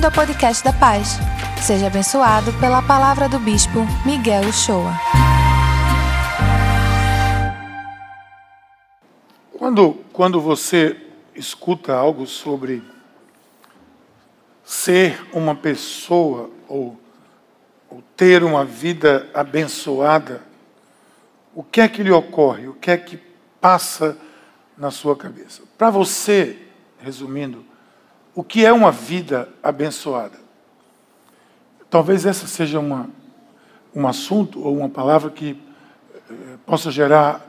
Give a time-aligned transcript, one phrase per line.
[0.00, 1.18] Bem-vindo ao podcast da Paz.
[1.62, 4.94] Seja abençoado pela palavra do Bispo Miguel Uchoa.
[9.52, 10.96] Quando, quando você
[11.34, 12.82] escuta algo sobre
[14.64, 16.98] ser uma pessoa ou,
[17.90, 20.40] ou ter uma vida abençoada,
[21.54, 22.68] o que é que lhe ocorre?
[22.68, 23.18] O que é que
[23.60, 24.16] passa
[24.78, 25.62] na sua cabeça?
[25.76, 26.56] Para você,
[27.02, 27.69] resumindo,
[28.34, 30.38] o que é uma vida abençoada?
[31.88, 33.08] Talvez essa seja uma,
[33.94, 35.60] um assunto ou uma palavra que
[36.14, 37.44] eh, possa gerar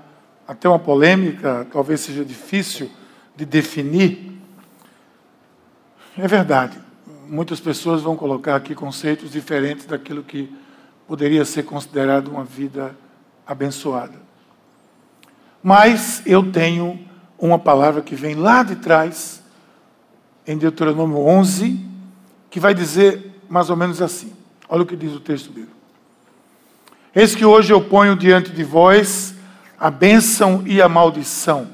[0.48, 2.90] até uma polêmica, talvez seja difícil
[3.36, 4.42] de definir.
[6.18, 6.78] É verdade,
[7.28, 10.54] muitas pessoas vão colocar aqui conceitos diferentes daquilo que
[11.08, 12.96] poderia ser considerado uma vida
[13.46, 14.20] abençoada.
[15.62, 17.00] Mas eu tenho
[17.38, 19.41] uma palavra que vem lá de trás
[20.46, 21.80] em Deuteronômio 11,
[22.50, 24.34] que vai dizer mais ou menos assim.
[24.68, 25.76] Olha o que diz o texto bíblico.
[27.14, 29.36] Eis que hoje eu ponho diante de vós
[29.78, 31.68] a bênção e a maldição.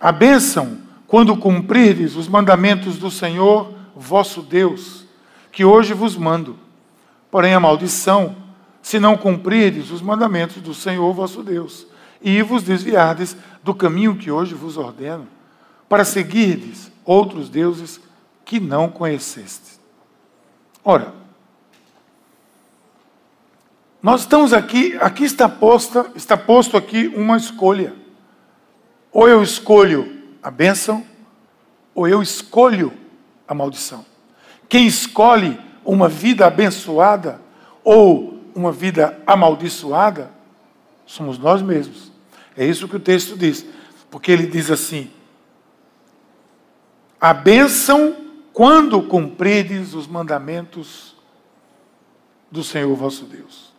[0.00, 5.04] A bênção, quando cumprirdes os mandamentos do Senhor, vosso Deus,
[5.52, 6.58] que hoje vos mando.
[7.30, 8.36] Porém, a maldição,
[8.82, 11.86] se não cumprirdes os mandamentos do Senhor, vosso Deus,
[12.20, 15.28] e vos desviardes do caminho que hoje vos ordeno,
[15.88, 18.00] para seguirdes outros deuses
[18.44, 19.78] que não conheceste.
[20.84, 21.14] Ora,
[24.02, 27.94] nós estamos aqui, aqui está posta, está posto aqui uma escolha.
[29.10, 31.04] Ou eu escolho a bênção,
[31.94, 32.92] ou eu escolho
[33.48, 34.04] a maldição.
[34.68, 37.40] Quem escolhe uma vida abençoada
[37.82, 40.30] ou uma vida amaldiçoada
[41.06, 42.12] somos nós mesmos.
[42.56, 43.64] É isso que o texto diz.
[44.10, 45.10] Porque ele diz assim:
[47.24, 48.14] a bênção
[48.52, 51.16] quando cumprides os mandamentos
[52.50, 53.72] do Senhor vosso Deus.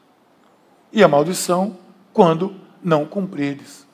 [0.91, 1.77] E a maldição
[2.11, 3.85] quando não cumprides.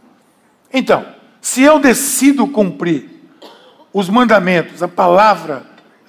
[0.72, 1.06] Então,
[1.42, 3.10] se eu decido cumprir
[3.92, 5.66] os mandamentos, a palavra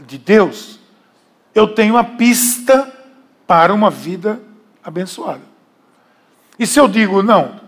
[0.06, 0.78] de Deus,
[1.52, 2.96] eu tenho a pista
[3.44, 4.40] para uma vida
[4.84, 5.42] abençoada.
[6.56, 7.60] E se eu digo, não,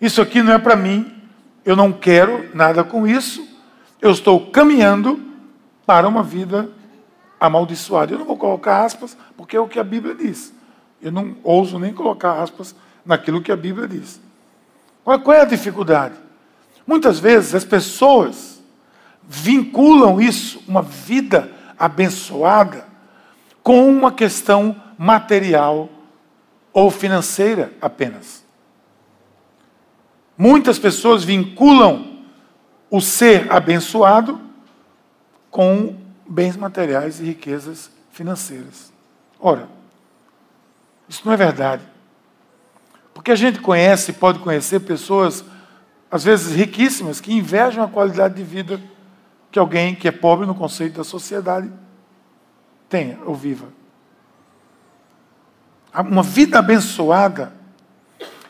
[0.00, 1.22] isso aqui não é para mim,
[1.64, 3.47] eu não quero nada com isso,
[4.00, 5.20] eu estou caminhando
[5.86, 6.70] para uma vida
[7.40, 8.12] amaldiçoada.
[8.12, 10.52] Eu não vou colocar aspas, porque é o que a Bíblia diz.
[11.00, 14.20] Eu não ouso nem colocar aspas naquilo que a Bíblia diz.
[15.04, 16.14] Qual é a dificuldade?
[16.86, 18.62] Muitas vezes as pessoas
[19.22, 22.86] vinculam isso, uma vida abençoada,
[23.62, 25.88] com uma questão material
[26.72, 28.44] ou financeira apenas.
[30.36, 32.17] Muitas pessoas vinculam
[32.90, 34.40] o ser abençoado
[35.50, 35.96] com
[36.28, 38.92] bens materiais e riquezas financeiras.
[39.40, 39.68] Ora,
[41.08, 41.82] isso não é verdade.
[43.14, 45.44] Porque a gente conhece, pode conhecer pessoas,
[46.10, 48.80] às vezes riquíssimas, que invejam a qualidade de vida
[49.50, 51.70] que alguém que é pobre no conceito da sociedade
[52.88, 53.66] tenha ou viva.
[55.94, 57.52] Uma vida abençoada,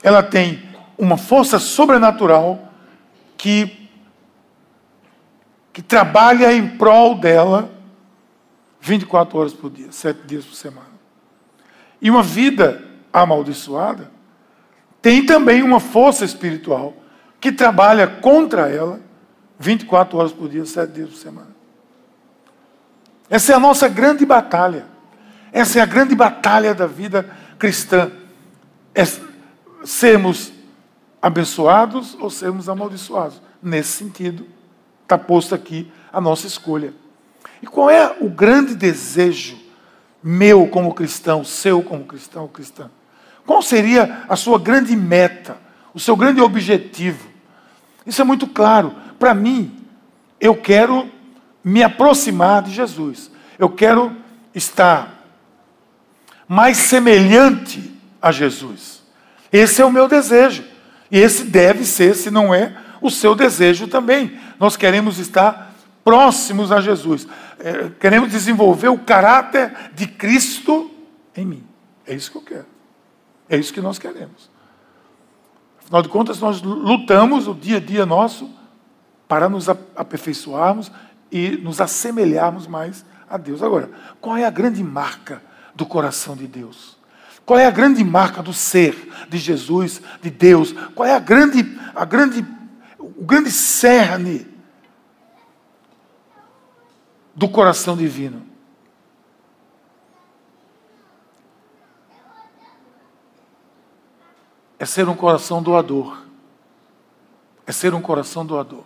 [0.02, 0.62] ela tem
[0.98, 2.72] uma força sobrenatural
[3.36, 3.77] que
[5.78, 7.70] que trabalha em prol dela
[8.80, 10.88] 24 horas por dia, 7 dias por semana.
[12.02, 14.10] E uma vida amaldiçoada
[15.00, 16.96] tem também uma força espiritual
[17.38, 18.98] que trabalha contra ela
[19.56, 21.54] 24 horas por dia, 7 dias por semana.
[23.30, 24.84] Essa é a nossa grande batalha.
[25.52, 28.10] Essa é a grande batalha da vida cristã.
[28.92, 29.04] É
[29.84, 30.52] sermos
[31.22, 33.40] abençoados ou sermos amaldiçoados.
[33.62, 34.57] Nesse sentido,
[35.08, 36.92] Está posto aqui a nossa escolha.
[37.62, 39.56] E qual é o grande desejo
[40.22, 42.90] meu como cristão, seu como cristão ou cristã?
[43.46, 45.56] Qual seria a sua grande meta,
[45.94, 47.26] o seu grande objetivo?
[48.04, 48.94] Isso é muito claro.
[49.18, 49.82] Para mim,
[50.38, 51.10] eu quero
[51.64, 53.30] me aproximar de Jesus.
[53.58, 54.14] Eu quero
[54.54, 55.24] estar
[56.46, 59.02] mais semelhante a Jesus.
[59.50, 60.64] Esse é o meu desejo.
[61.10, 64.38] E esse deve ser, se não é, o seu desejo também.
[64.58, 65.74] Nós queremos estar
[66.04, 67.26] próximos a Jesus.
[67.58, 70.90] É, queremos desenvolver o caráter de Cristo
[71.36, 71.64] em mim.
[72.06, 72.66] É isso que eu quero.
[73.48, 74.50] É isso que nós queremos.
[75.82, 78.50] Afinal de contas, nós lutamos o dia a dia nosso
[79.26, 80.90] para nos aperfeiçoarmos
[81.30, 83.62] e nos assemelharmos mais a Deus.
[83.62, 83.90] Agora,
[84.20, 85.42] qual é a grande marca
[85.74, 86.96] do coração de Deus?
[87.44, 90.72] Qual é a grande marca do ser de Jesus, de Deus?
[90.94, 92.42] Qual é a grande, a grande
[93.18, 94.46] o grande cerne
[97.34, 98.46] do coração divino.
[104.78, 106.22] É ser um coração doador.
[107.66, 108.84] É ser um coração doador.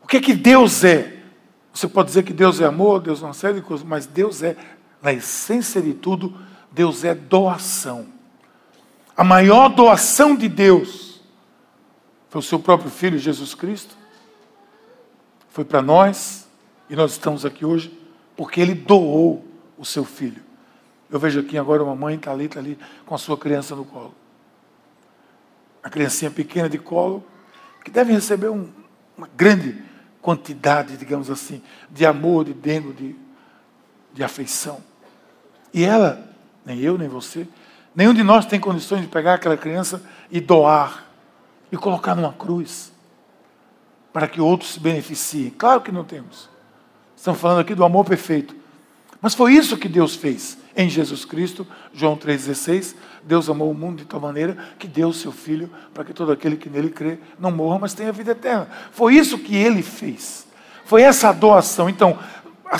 [0.00, 1.24] O que é que Deus é?
[1.72, 4.44] Você pode dizer que Deus é amor, Deus é uma série de coisas, mas Deus
[4.44, 4.56] é,
[5.02, 6.32] na essência de tudo,
[6.70, 8.06] Deus é doação.
[9.16, 11.13] A maior doação de Deus
[12.34, 13.96] foi o seu próprio Filho, Jesus Cristo.
[15.50, 16.48] Foi para nós,
[16.90, 17.96] e nós estamos aqui hoje,
[18.36, 19.46] porque Ele doou
[19.78, 20.42] o seu Filho.
[21.08, 22.76] Eu vejo aqui agora uma mãe está ali, está ali,
[23.06, 24.12] com a sua criança no colo.
[25.80, 27.24] A criancinha pequena de colo,
[27.84, 28.68] que deve receber um,
[29.16, 29.80] uma grande
[30.20, 33.14] quantidade, digamos assim, de amor, de dengo, de,
[34.12, 34.80] de afeição.
[35.72, 36.28] E ela,
[36.66, 37.46] nem eu, nem você,
[37.94, 40.02] nenhum de nós tem condições de pegar aquela criança
[40.32, 41.03] e doar,
[41.74, 42.92] e colocar numa cruz,
[44.12, 45.50] para que outros se beneficiem.
[45.50, 46.48] Claro que não temos.
[47.16, 48.54] Estamos falando aqui do amor perfeito.
[49.20, 52.94] Mas foi isso que Deus fez em Jesus Cristo, João 3,16.
[53.24, 56.30] Deus amou o mundo de tal maneira que deu o seu Filho para que todo
[56.30, 58.68] aquele que nele crê não morra, mas tenha vida eterna.
[58.92, 60.46] Foi isso que ele fez.
[60.84, 61.88] Foi essa doação.
[61.88, 62.16] Então,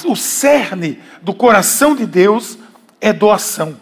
[0.04, 2.58] o cerne do coração de Deus
[3.00, 3.76] é doação.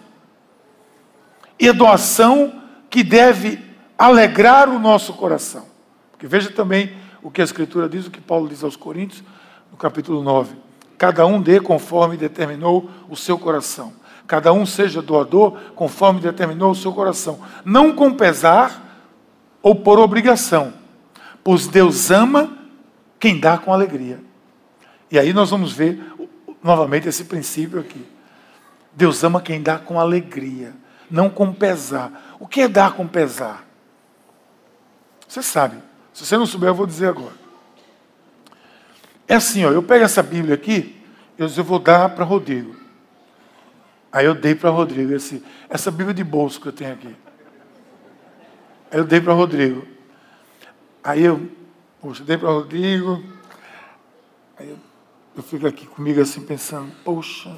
[1.61, 5.66] E a doação que deve alegrar o nosso coração.
[6.10, 6.92] Porque veja também
[7.22, 9.22] o que a Escritura diz, o que Paulo diz aos Coríntios,
[9.70, 10.56] no capítulo 9.
[10.98, 13.92] Cada um dê conforme determinou o seu coração.
[14.26, 17.40] Cada um seja doador conforme determinou o seu coração.
[17.64, 18.80] Não com pesar
[19.60, 20.72] ou por obrigação,
[21.42, 22.56] pois Deus ama
[23.18, 24.20] quem dá com alegria.
[25.10, 26.02] E aí nós vamos ver
[26.62, 28.06] novamente esse princípio aqui.
[28.92, 30.74] Deus ama quem dá com alegria,
[31.10, 32.36] não com pesar.
[32.38, 33.66] O que é dar com pesar?
[35.32, 35.79] Você sabe.
[36.12, 37.32] Se você não souber, eu vou dizer agora.
[39.26, 41.02] É assim, ó, eu pego essa Bíblia aqui,
[41.38, 42.76] eu vou dar para Rodrigo.
[44.12, 47.17] Aí eu dei para Rodrigo esse, essa Bíblia de bolso que eu tenho aqui.
[48.90, 49.87] Aí eu dei para Rodrigo.
[51.02, 51.50] Aí eu,
[51.99, 53.25] poxa, dei para Rodrigo.
[54.58, 54.78] Aí eu,
[55.35, 57.56] eu fico aqui comigo assim pensando, poxa.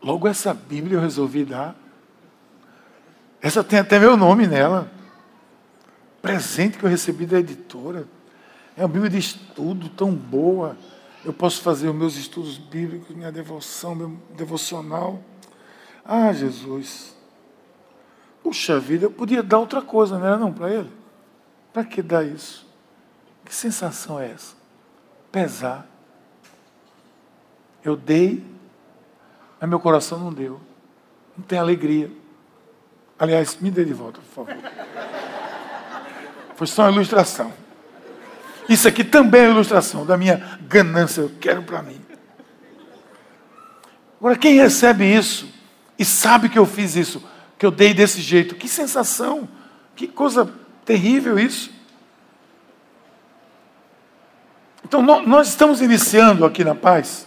[0.00, 1.89] Logo essa Bíblia eu resolvi dar.
[3.42, 4.90] Essa tem até meu nome nela.
[6.20, 8.06] Presente que eu recebi da editora.
[8.76, 10.76] É uma Bíblia de estudo tão boa.
[11.24, 15.20] Eu posso fazer os meus estudos bíblicos, minha devoção, meu devocional.
[16.04, 17.14] Ah, Jesus.
[18.42, 20.90] Puxa vida, eu podia dar outra coisa, não era não para ele?
[21.72, 22.66] Para que dar isso?
[23.44, 24.54] Que sensação é essa?
[25.30, 25.86] Pesar.
[27.84, 28.44] Eu dei,
[29.60, 30.60] mas meu coração não deu.
[31.36, 32.10] Não tem alegria.
[33.20, 34.62] Aliás, me dê de volta, por favor.
[36.56, 37.52] Foi só uma ilustração.
[38.66, 42.00] Isso aqui também é ilustração da minha ganância, eu quero para mim.
[44.18, 45.48] Agora, quem recebe isso
[45.98, 47.22] e sabe que eu fiz isso,
[47.58, 49.46] que eu dei desse jeito, que sensação,
[49.94, 50.50] que coisa
[50.84, 51.70] terrível isso.
[54.82, 57.26] Então, nós estamos iniciando aqui na Paz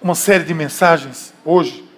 [0.00, 1.88] uma série de mensagens hoje,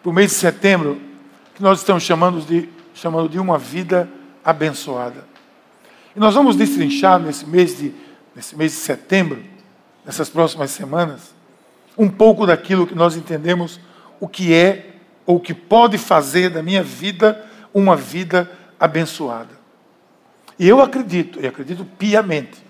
[0.00, 1.11] para o mês de setembro,
[1.54, 4.08] que nós estamos chamando de, chamando de uma vida
[4.44, 5.24] abençoada.
[6.14, 7.94] E nós vamos destrinchar nesse mês de,
[8.34, 9.42] nesse mês de setembro,
[10.04, 11.34] nessas próximas semanas,
[11.96, 13.80] um pouco daquilo que nós entendemos
[14.18, 19.62] o que é ou o que pode fazer da minha vida uma vida abençoada.
[20.58, 22.62] E eu acredito, e acredito piamente,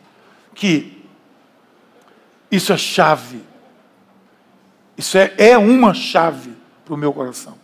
[0.55, 1.03] que
[2.51, 3.43] isso é chave.
[4.97, 6.53] Isso é, é uma chave
[6.85, 7.62] para o meu coração.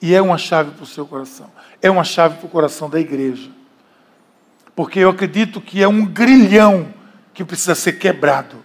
[0.00, 1.50] E é uma chave para o seu coração.
[1.82, 3.50] É uma chave para o coração da igreja
[4.80, 6.88] porque eu acredito que é um grilhão
[7.34, 8.64] que precisa ser quebrado.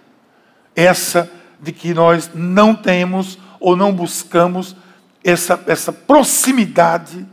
[0.74, 4.74] Essa de que nós não temos ou não buscamos
[5.22, 7.26] essa, essa proximidade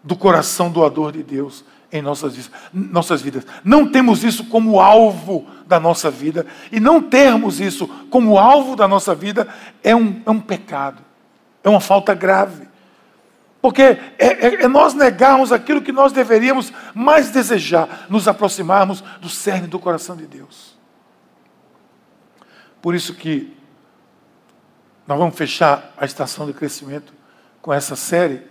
[0.00, 3.44] do coração doador de Deus em nossas vidas, nossas vidas.
[3.64, 8.86] Não temos isso como alvo da nossa vida, e não termos isso como alvo da
[8.86, 9.48] nossa vida
[9.82, 11.02] é um, é um pecado,
[11.64, 12.68] é uma falta grave.
[13.64, 19.30] Porque é, é, é, nós negarmos aquilo que nós deveríamos mais desejar, nos aproximarmos do
[19.30, 20.76] cerne do coração de Deus.
[22.82, 23.56] Por isso que
[25.06, 27.14] nós vamos fechar a estação de crescimento
[27.62, 28.42] com essa série.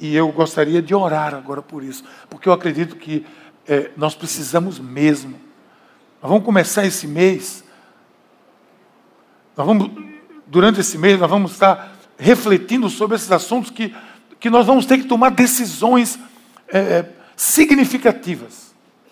[0.00, 3.24] E eu gostaria de orar agora por isso, porque eu acredito que
[3.68, 5.38] é, nós precisamos mesmo.
[6.20, 7.62] Nós vamos começar esse mês.
[9.56, 9.92] Nós vamos,
[10.44, 13.94] durante esse mês, nós vamos estar refletindo sobre esses assuntos que
[14.40, 16.18] que nós vamos ter que tomar decisões
[16.68, 18.68] é, é, significativas.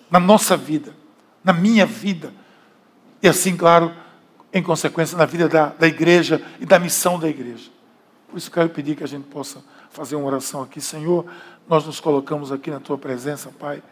[0.08, 0.94] na nossa vida,
[1.42, 2.32] na minha vida.
[3.20, 3.92] E assim, claro,
[4.52, 7.70] em consequência, na vida da, da igreja e da missão da igreja.
[8.28, 10.80] Por isso, quero pedir que a gente possa fazer uma oração aqui.
[10.80, 11.26] Senhor,
[11.68, 13.82] nós nos colocamos aqui na tua presença, Pai,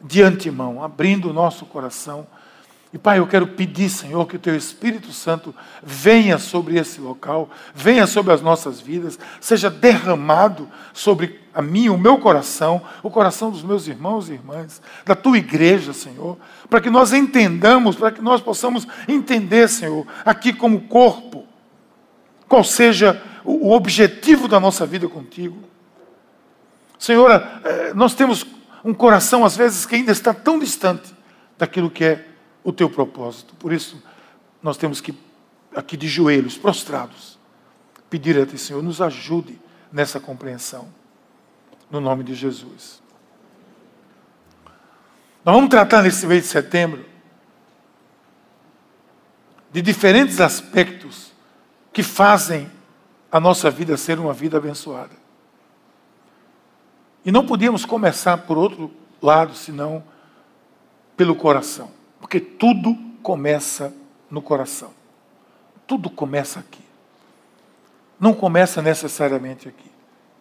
[0.00, 2.26] de antemão, abrindo o nosso coração
[2.92, 7.50] e Pai, eu quero pedir, Senhor, que o Teu Espírito Santo venha sobre esse local,
[7.74, 13.50] venha sobre as nossas vidas, seja derramado sobre a mim, o meu coração, o coração
[13.50, 16.38] dos meus irmãos e irmãs, da Tua igreja, Senhor,
[16.70, 21.44] para que nós entendamos, para que nós possamos entender, Senhor, aqui como corpo,
[22.48, 25.58] qual seja o objetivo da nossa vida contigo.
[26.98, 27.30] Senhor,
[27.64, 28.46] eh, nós temos
[28.82, 31.14] um coração, às vezes, que ainda está tão distante
[31.58, 32.27] daquilo que é
[32.68, 33.54] o teu propósito.
[33.54, 34.02] Por isso,
[34.62, 35.14] nós temos que,
[35.74, 37.38] aqui de joelhos, prostrados,
[38.10, 39.58] pedir a Ti, Senhor, nos ajude
[39.90, 40.86] nessa compreensão.
[41.90, 43.02] No nome de Jesus.
[45.42, 47.06] Nós vamos tratar nesse mês de setembro
[49.72, 51.32] de diferentes aspectos
[51.90, 52.70] que fazem
[53.32, 55.16] a nossa vida ser uma vida abençoada.
[57.24, 58.90] E não podíamos começar por outro
[59.22, 60.04] lado, senão
[61.16, 61.97] pelo coração.
[62.20, 63.94] Porque tudo começa
[64.30, 64.92] no coração.
[65.86, 66.82] Tudo começa aqui.
[68.18, 69.90] Não começa necessariamente aqui.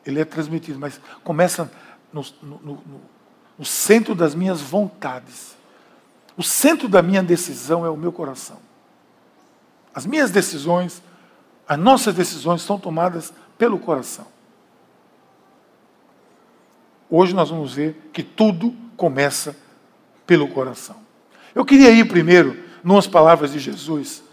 [0.06, 1.72] Ele é transmitido, mas começa
[2.12, 3.02] no, no, no,
[3.58, 5.56] no centro das minhas vontades.
[6.36, 8.58] O centro da minha decisão é o meu coração.
[9.94, 11.02] As minhas decisões,
[11.68, 14.28] as nossas decisões são tomadas pelo coração.
[17.10, 19.56] Hoje nós vamos ver que tudo começa
[20.26, 21.07] pelo coração.
[21.58, 24.24] Eu queria ir primeiro numas palavras de Jesus,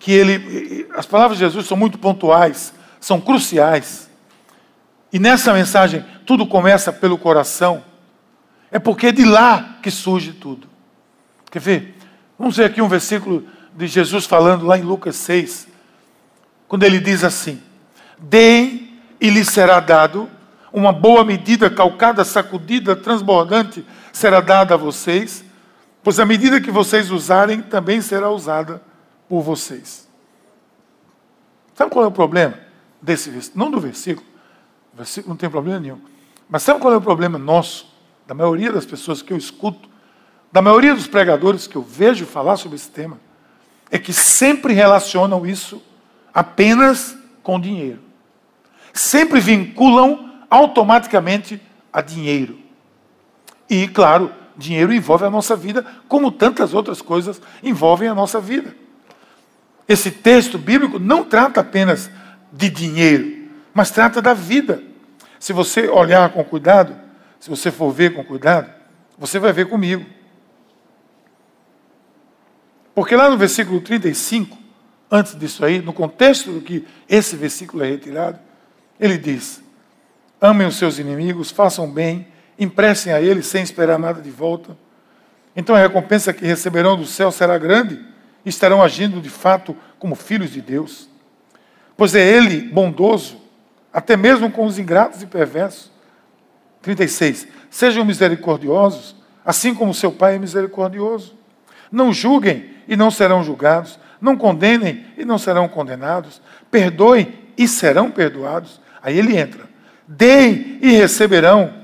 [0.00, 4.08] que ele, as palavras de Jesus são muito pontuais, são cruciais.
[5.12, 7.84] E nessa mensagem, tudo começa pelo coração.
[8.72, 10.66] É porque é de lá que surge tudo.
[11.50, 11.98] Quer ver?
[12.38, 15.68] Vamos ver aqui um versículo de Jesus falando lá em Lucas 6,
[16.66, 17.60] quando ele diz assim:
[18.18, 20.30] Deem e lhe será dado,
[20.72, 25.43] uma boa medida, calcada, sacudida, transbordante, será dada a vocês
[26.04, 28.82] pois a medida que vocês usarem também será usada
[29.26, 30.06] por vocês.
[31.74, 32.58] Sabe qual é o problema
[33.00, 33.64] desse versículo?
[33.64, 34.26] Não do versículo,
[34.92, 36.00] o versículo não tem problema nenhum.
[36.48, 37.92] Mas sabe qual é o problema nosso,
[38.26, 39.88] da maioria das pessoas que eu escuto,
[40.52, 43.18] da maioria dos pregadores que eu vejo falar sobre esse tema?
[43.90, 45.82] É que sempre relacionam isso
[46.32, 48.00] apenas com dinheiro.
[48.92, 51.60] Sempre vinculam automaticamente
[51.92, 52.58] a dinheiro.
[53.68, 58.74] E, claro, Dinheiro envolve a nossa vida, como tantas outras coisas envolvem a nossa vida.
[59.88, 62.10] Esse texto bíblico não trata apenas
[62.52, 64.82] de dinheiro, mas trata da vida.
[65.38, 66.94] Se você olhar com cuidado,
[67.38, 68.72] se você for ver com cuidado,
[69.18, 70.06] você vai ver comigo.
[72.94, 74.56] Porque lá no versículo 35,
[75.10, 78.38] antes disso aí, no contexto do que esse versículo é retirado,
[78.98, 79.62] ele diz:
[80.40, 84.76] Amem os seus inimigos, façam bem emprestem a ele sem esperar nada de volta.
[85.56, 88.00] Então a recompensa que receberão do céu será grande
[88.44, 91.08] e estarão agindo de fato como filhos de Deus.
[91.96, 93.40] Pois é ele bondoso,
[93.92, 95.92] até mesmo com os ingratos e perversos.
[96.82, 97.48] 36.
[97.70, 101.36] Sejam misericordiosos, assim como seu Pai é misericordioso.
[101.90, 103.98] Não julguem e não serão julgados.
[104.20, 106.42] Não condenem e não serão condenados.
[106.70, 108.80] Perdoem e serão perdoados.
[109.02, 109.64] Aí ele entra.
[110.06, 111.83] Deem e receberão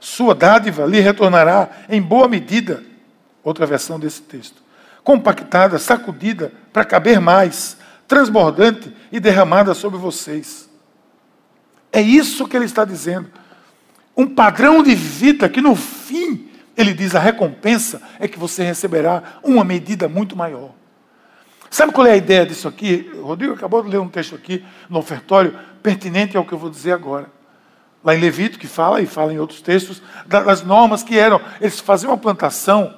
[0.00, 2.82] sua dádiva lhe retornará em boa medida.
[3.44, 4.62] Outra versão desse texto.
[5.04, 7.76] Compactada, sacudida, para caber mais,
[8.08, 10.68] transbordante e derramada sobre vocês.
[11.92, 13.30] É isso que ele está dizendo.
[14.16, 19.22] Um padrão de vida que no fim, ele diz, a recompensa é que você receberá
[19.42, 20.72] uma medida muito maior.
[21.70, 23.10] Sabe qual é a ideia disso aqui?
[23.14, 26.70] O Rodrigo acabou de ler um texto aqui no ofertório, pertinente ao que eu vou
[26.70, 27.39] dizer agora
[28.02, 31.40] lá em Levito, que fala, e fala em outros textos, das normas que eram.
[31.60, 32.94] Eles faziam uma plantação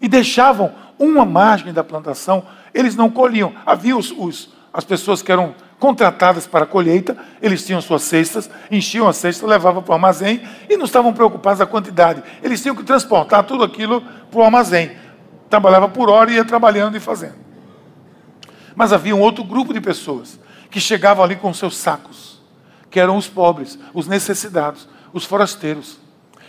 [0.00, 2.44] e deixavam uma margem da plantação,
[2.74, 3.52] eles não colhiam.
[3.64, 8.50] Havia os, os, as pessoas que eram contratadas para a colheita, eles tinham suas cestas,
[8.70, 12.22] enchiam a cesta, levavam para o armazém e não estavam preocupados a quantidade.
[12.42, 14.96] Eles tinham que transportar tudo aquilo para o armazém.
[15.48, 17.36] Trabalhava por hora e ia trabalhando e fazendo.
[18.74, 20.38] Mas havia um outro grupo de pessoas
[20.70, 22.37] que chegavam ali com seus sacos
[22.90, 25.98] que eram os pobres, os necessitados, os forasteiros,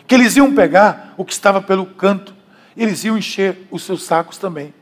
[0.07, 2.33] que eles iam pegar o que estava pelo canto,
[2.75, 4.73] eles iam encher os seus sacos também.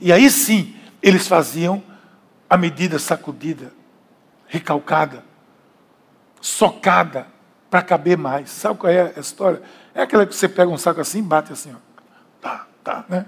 [0.00, 1.82] E aí sim, eles faziam
[2.48, 3.72] a medida sacudida,
[4.46, 5.24] recalcada,
[6.40, 7.26] socada,
[7.72, 8.50] para caber mais.
[8.50, 9.62] Sabe qual é a história?
[9.94, 11.78] É aquela que você pega um saco assim e bate assim, ó.
[12.38, 13.24] tá, tá, né?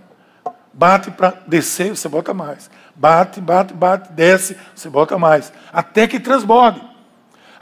[0.71, 2.71] Bate para descer, você bota mais.
[2.95, 5.51] Bate, bate, bate, desce, você bota mais.
[5.73, 6.94] Até que transborde.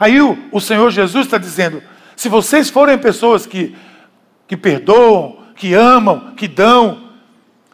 [0.03, 1.81] Aí o, o Senhor Jesus está dizendo:
[2.13, 3.73] se vocês forem pessoas que,
[4.45, 7.09] que perdoam, que amam, que dão,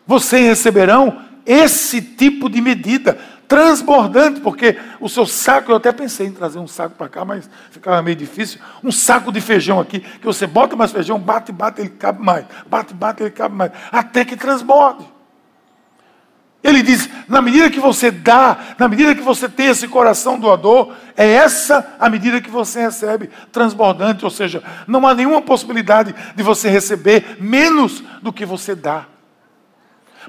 [0.05, 3.17] vocês receberão esse tipo de medida
[3.47, 7.49] transbordante, porque o seu saco, eu até pensei em trazer um saco para cá, mas
[7.71, 8.59] ficava meio difícil.
[8.83, 12.45] Um saco de feijão aqui, que você bota mais feijão, bate, bate, ele cabe mais.
[12.67, 13.71] Bate, bate, ele cabe mais.
[13.91, 15.03] Até que transborde.
[16.63, 20.93] Ele diz: na medida que você dá, na medida que você tem esse coração doador,
[21.15, 26.43] é essa a medida que você recebe transbordante, ou seja, não há nenhuma possibilidade de
[26.43, 29.05] você receber menos do que você dá.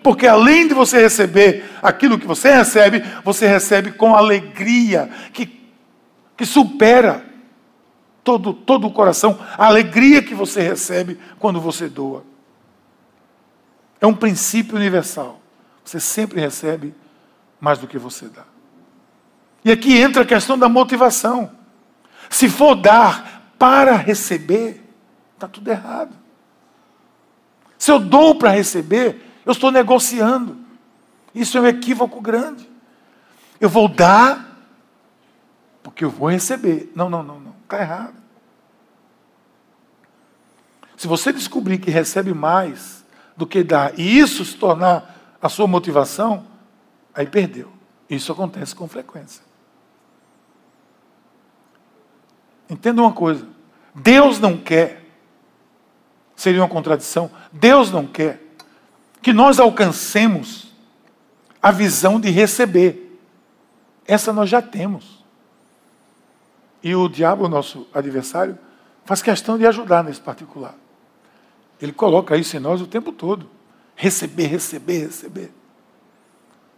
[0.03, 5.61] Porque além de você receber aquilo que você recebe, você recebe com alegria que,
[6.37, 7.25] que supera
[8.23, 12.25] todo, todo o coração, a alegria que você recebe quando você doa.
[14.01, 15.40] É um princípio universal.
[15.91, 16.95] Você sempre recebe
[17.61, 18.45] mais do que você dá.
[19.65, 21.51] E aqui entra a questão da motivação.
[22.31, 24.85] Se for dar para receber,
[25.35, 26.15] está tudo errado.
[27.77, 30.59] Se eu dou para receber, eu estou negociando.
[31.35, 32.71] Isso é um equívoco grande.
[33.61, 34.65] Eu vou dar
[35.83, 36.93] porque eu vou receber.
[36.95, 37.55] Não, não, não, não.
[37.65, 38.15] Está errado.
[40.97, 43.05] Se você descobrir que recebe mais
[43.37, 46.47] do que dá, e isso se tornar a sua motivação,
[47.15, 47.71] aí perdeu.
[48.09, 49.43] Isso acontece com frequência.
[52.69, 53.47] Entenda uma coisa:
[53.95, 55.05] Deus não quer,
[56.37, 58.41] seria uma contradição, Deus não quer
[59.23, 60.73] que nós alcancemos
[61.63, 63.19] a visão de receber.
[64.07, 65.25] Essa nós já temos.
[66.83, 68.59] E o diabo, nosso adversário,
[69.05, 70.75] faz questão de ajudar nesse particular.
[71.81, 73.49] Ele coloca isso em nós o tempo todo.
[74.01, 75.53] Receber, receber, receber.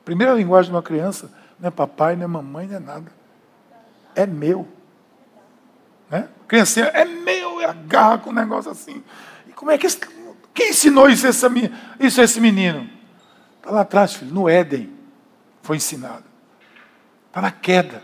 [0.04, 3.12] Primeira linguagem de uma criança não é papai, não é mamãe, não é nada.
[4.12, 4.66] É meu.
[6.11, 6.28] Né?
[6.48, 9.04] Criancinha, é meu, e agarra com um negócio assim.
[9.46, 10.00] E como é que esse,
[10.52, 11.24] quem ensinou isso
[12.00, 12.90] isso a esse menino?
[13.58, 14.92] Está lá atrás, filho, no Éden.
[15.62, 16.24] Foi ensinado.
[17.28, 18.02] Está na queda.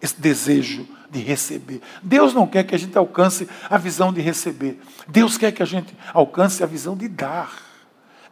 [0.00, 1.82] Esse desejo de receber.
[2.00, 4.80] Deus não quer que a gente alcance a visão de receber.
[5.08, 7.71] Deus quer que a gente alcance a visão de dar,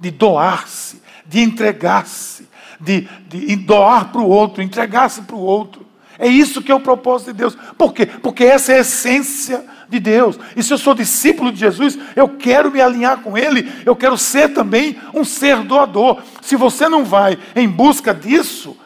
[0.01, 2.49] de doar-se, de entregar-se,
[2.81, 5.87] de, de doar para o outro, entregar-se para o outro.
[6.19, 7.57] É isso que é o propósito de Deus.
[7.79, 8.07] Por quê?
[8.07, 10.39] Porque essa é a essência de Deus.
[10.55, 14.19] E se eu sou discípulo de Jesus, eu quero me alinhar com Ele, eu quero
[14.19, 16.23] ser também um ser doador.
[16.43, 18.77] Se você não vai em busca disso,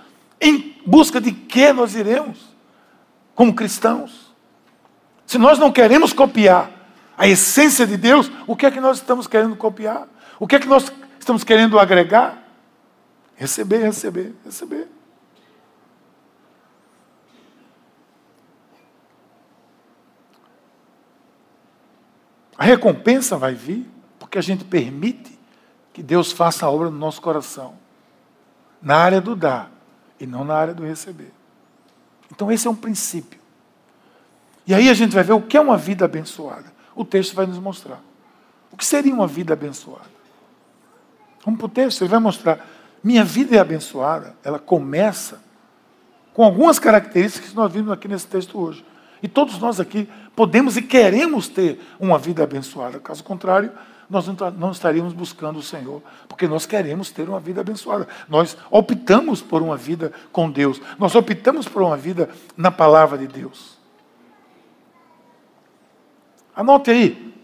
[0.40, 2.38] em busca de que nós iremos
[3.34, 4.32] como cristãos?
[5.26, 6.70] Se nós não queremos copiar
[7.16, 10.06] a essência de Deus, o que é que nós estamos querendo copiar?
[10.38, 10.92] O que é que nós
[11.24, 12.42] estamos querendo agregar?
[13.34, 14.88] Receber, receber, receber.
[22.56, 25.36] A recompensa vai vir porque a gente permite
[25.92, 27.74] que Deus faça a obra no nosso coração,
[28.80, 29.70] na área do dar
[30.20, 31.32] e não na área do receber.
[32.30, 33.40] Então, esse é um princípio.
[34.66, 36.72] E aí a gente vai ver o que é uma vida abençoada.
[36.94, 38.00] O texto vai nos mostrar.
[38.70, 40.13] O que seria uma vida abençoada?
[41.44, 42.66] Vamos para o texto, ele vai mostrar.
[43.02, 45.42] Minha vida é abençoada, ela começa
[46.32, 48.84] com algumas características que nós vimos aqui nesse texto hoje.
[49.22, 52.98] E todos nós aqui podemos e queremos ter uma vida abençoada.
[52.98, 53.70] Caso contrário,
[54.08, 54.26] nós
[54.58, 58.06] não estaríamos buscando o Senhor, porque nós queremos ter uma vida abençoada.
[58.28, 60.80] Nós optamos por uma vida com Deus.
[60.98, 63.78] Nós optamos por uma vida na palavra de Deus.
[66.54, 67.34] Anote aí.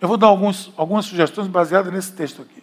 [0.00, 2.62] Eu vou dar alguns, algumas sugestões baseadas nesse texto aqui.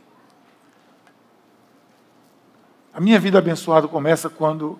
[2.98, 4.80] A minha vida abençoada começa quando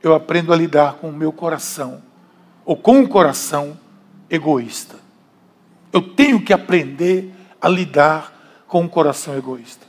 [0.00, 2.00] eu aprendo a lidar com o meu coração
[2.64, 3.76] ou com um coração
[4.30, 4.94] egoísta.
[5.92, 9.84] Eu tenho que aprender a lidar com um coração egoísta.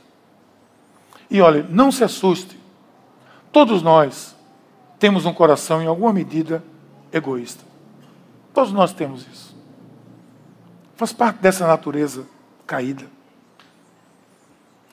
[1.30, 2.58] E olha, não se assuste.
[3.52, 4.34] Todos nós
[4.98, 6.64] temos um coração, em alguma medida,
[7.12, 7.62] egoísta.
[8.52, 9.56] Todos nós temos isso.
[10.96, 12.26] Faz parte dessa natureza
[12.66, 13.04] caída.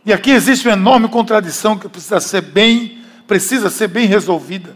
[0.06, 4.76] E aqui existe uma enorme contradição que precisa ser bem, precisa ser bem resolvida.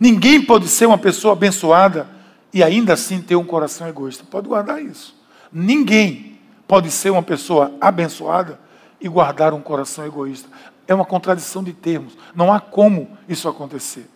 [0.00, 2.08] Ninguém pode ser uma pessoa abençoada
[2.52, 4.24] e ainda assim ter um coração egoísta.
[4.28, 5.14] Pode guardar isso.
[5.52, 8.58] Ninguém pode ser uma pessoa abençoada
[9.00, 10.48] e guardar um coração egoísta.
[10.86, 12.16] É uma contradição de termos.
[12.34, 14.08] Não há como isso acontecer.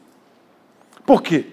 [1.05, 1.47] Por quê?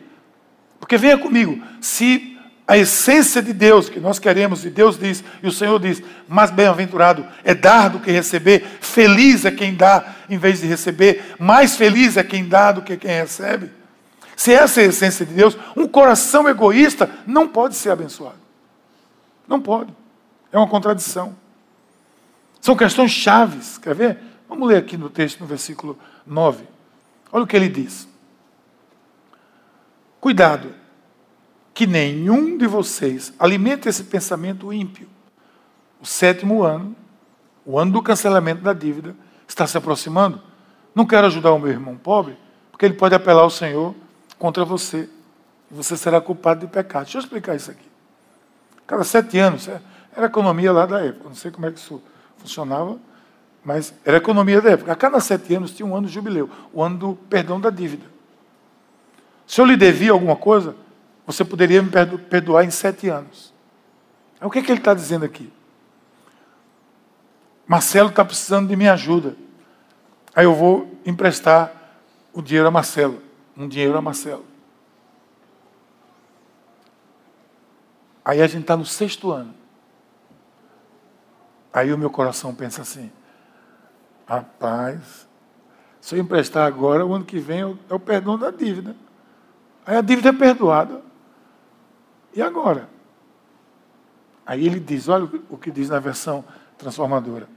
[0.79, 2.28] Porque venha comigo, se
[2.69, 6.51] a essência de Deus que nós queremos, e Deus diz, e o Senhor diz, mais
[6.51, 11.75] bem-aventurado é dar do que receber, feliz é quem dá em vez de receber, mais
[11.75, 13.71] feliz é quem dá do que quem recebe.
[14.35, 18.37] Se essa é a essência de Deus, um coração egoísta não pode ser abençoado.
[19.47, 19.91] Não pode.
[20.51, 21.35] É uma contradição.
[22.61, 23.79] São questões chaves.
[23.79, 24.19] Quer ver?
[24.47, 26.65] Vamos ler aqui no texto, no versículo 9.
[27.31, 28.07] Olha o que ele diz.
[30.21, 30.78] Cuidado,
[31.79, 35.07] que nenhum de vocês alimente esse pensamento ímpio.
[36.01, 36.93] O sétimo ano,
[37.65, 39.15] o ano do cancelamento da dívida,
[39.47, 40.41] está se aproximando.
[40.93, 42.37] Não quero ajudar o meu irmão pobre,
[42.69, 43.95] porque ele pode apelar ao Senhor
[44.37, 45.09] contra você.
[45.71, 47.03] E você será culpado de pecado.
[47.03, 47.87] Deixa eu explicar isso aqui.
[48.85, 49.79] Cada sete anos, é,
[50.13, 51.29] era economia lá da época.
[51.29, 52.03] Não sei como é que isso
[52.39, 52.99] funcionava,
[53.63, 54.91] mas era economia da época.
[54.91, 58.05] A cada sete anos tinha um ano de jubileu, o ano do perdão da dívida.
[59.47, 60.75] Se eu lhe devia alguma coisa,
[61.29, 61.91] você poderia me
[62.27, 63.53] perdoar em sete anos.
[64.41, 65.53] O que, é que ele está dizendo aqui?
[67.67, 69.35] Marcelo está precisando de minha ajuda.
[70.33, 71.71] Aí eu vou emprestar
[72.33, 73.21] o dinheiro a Marcelo.
[73.55, 74.43] Um dinheiro a Marcelo.
[78.25, 79.53] Aí a gente está no sexto ano.
[81.71, 83.11] Aí o meu coração pensa assim:
[84.25, 85.27] rapaz,
[86.01, 88.95] se eu emprestar agora, o ano que vem é o perdão da dívida.
[89.85, 91.08] Aí a dívida é perdoada.
[92.35, 92.89] E agora?
[94.45, 96.43] Aí ele diz: olha o que diz na versão
[96.77, 97.47] transformadora.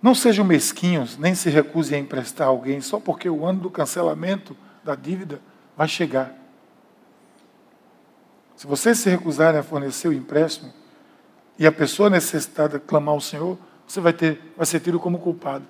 [0.00, 3.70] Não sejam mesquinhos, nem se recusem a emprestar a alguém só porque o ano do
[3.70, 5.40] cancelamento da dívida
[5.76, 6.32] vai chegar.
[8.56, 10.72] Se vocês se recusarem a fornecer o empréstimo
[11.58, 15.64] e a pessoa necessitada clamar ao Senhor, você vai, ter, vai ser tido como culpado.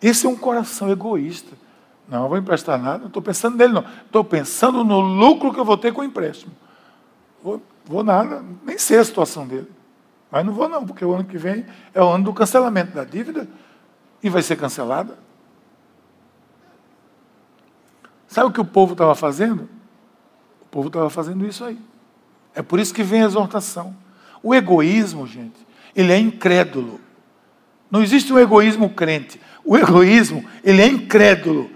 [0.00, 1.56] Esse é um coração egoísta.
[2.08, 3.84] Não, vou emprestar nada, não estou pensando nele, não.
[4.04, 6.52] Estou pensando no lucro que eu vou ter com o empréstimo.
[7.42, 9.70] Vou, vou nada, nem sei a situação dele.
[10.30, 13.04] Mas não vou não, porque o ano que vem é o ano do cancelamento da
[13.04, 13.48] dívida
[14.22, 15.18] e vai ser cancelada.
[18.26, 19.68] Sabe o que o povo estava fazendo?
[20.62, 21.78] O povo estava fazendo isso aí.
[22.54, 23.94] É por isso que vem a exortação.
[24.42, 26.98] O egoísmo, gente, ele é incrédulo.
[27.90, 29.38] Não existe um egoísmo crente.
[29.62, 31.70] O egoísmo, ele é incrédulo.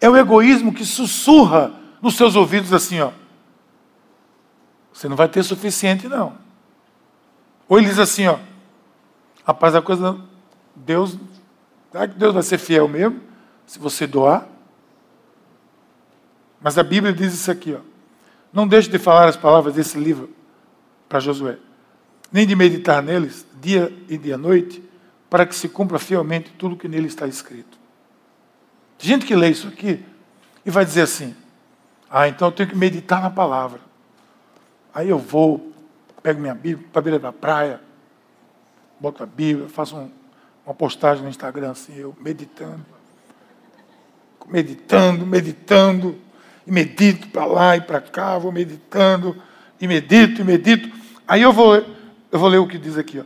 [0.00, 3.12] É o egoísmo que sussurra nos seus ouvidos assim, ó.
[5.00, 6.36] Você não vai ter suficiente, não.
[7.66, 8.38] Ou ele diz assim, ó,
[9.46, 10.20] rapaz, a coisa,
[10.76, 11.16] Deus,
[11.90, 13.18] será que Deus vai ser fiel mesmo?
[13.66, 14.46] Se você doar?
[16.60, 17.80] Mas a Bíblia diz isso aqui, ó.
[18.52, 20.28] Não deixe de falar as palavras desse livro
[21.08, 21.56] para Josué,
[22.30, 24.84] nem de meditar neles dia e dia noite,
[25.30, 27.78] para que se cumpra fielmente tudo que nele está escrito.
[28.98, 30.04] Tem gente que lê isso aqui
[30.62, 31.34] e vai dizer assim:
[32.10, 33.88] ah, então eu tenho que meditar na palavra.
[34.92, 35.72] Aí eu vou,
[36.22, 37.80] pego minha Bíblia para a beira da praia,
[38.98, 40.10] boto a Bíblia, faço um,
[40.66, 42.84] uma postagem no Instagram assim, eu meditando.
[44.46, 46.18] Meditando, meditando,
[46.66, 49.40] e medito para lá e para cá, vou meditando,
[49.80, 50.90] e medito, e medito.
[51.26, 53.20] Aí eu vou, eu vou ler o que diz aqui.
[53.20, 53.24] Ó.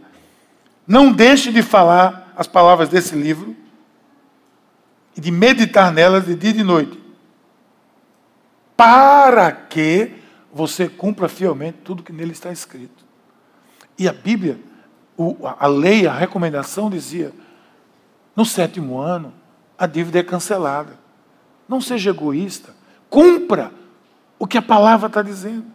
[0.86, 3.56] Não deixe de falar as palavras desse livro
[5.16, 7.00] e de meditar nelas de dia e de noite.
[8.76, 10.23] Para que
[10.54, 13.04] você cumpra fielmente tudo que nele está escrito.
[13.98, 14.60] E a Bíblia,
[15.58, 17.32] a lei, a recomendação dizia:
[18.36, 19.34] no sétimo ano,
[19.76, 20.96] a dívida é cancelada.
[21.68, 22.72] Não seja egoísta.
[23.10, 23.72] Cumpra
[24.38, 25.66] o que a palavra está dizendo.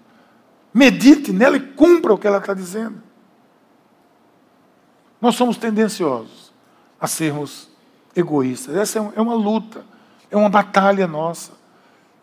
[0.73, 3.03] Medite nela e cumpra o que ela está dizendo.
[5.19, 6.53] Nós somos tendenciosos
[7.01, 7.69] a sermos
[8.15, 8.75] egoístas.
[8.75, 9.83] Essa é, é uma luta,
[10.31, 11.51] é uma batalha nossa.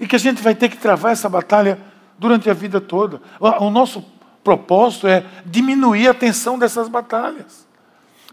[0.01, 1.79] E que a gente vai ter que travar essa batalha
[2.19, 3.21] durante a vida toda.
[3.41, 4.05] O nosso
[4.43, 7.67] propósito é diminuir a tensão dessas batalhas,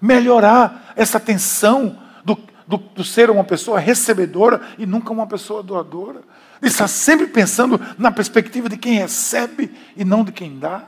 [0.02, 6.22] melhorar essa tensão do, do, do ser uma pessoa recebedora e nunca uma pessoa doadora.
[6.62, 10.88] De estar sempre pensando na perspectiva de quem recebe e não de quem dá.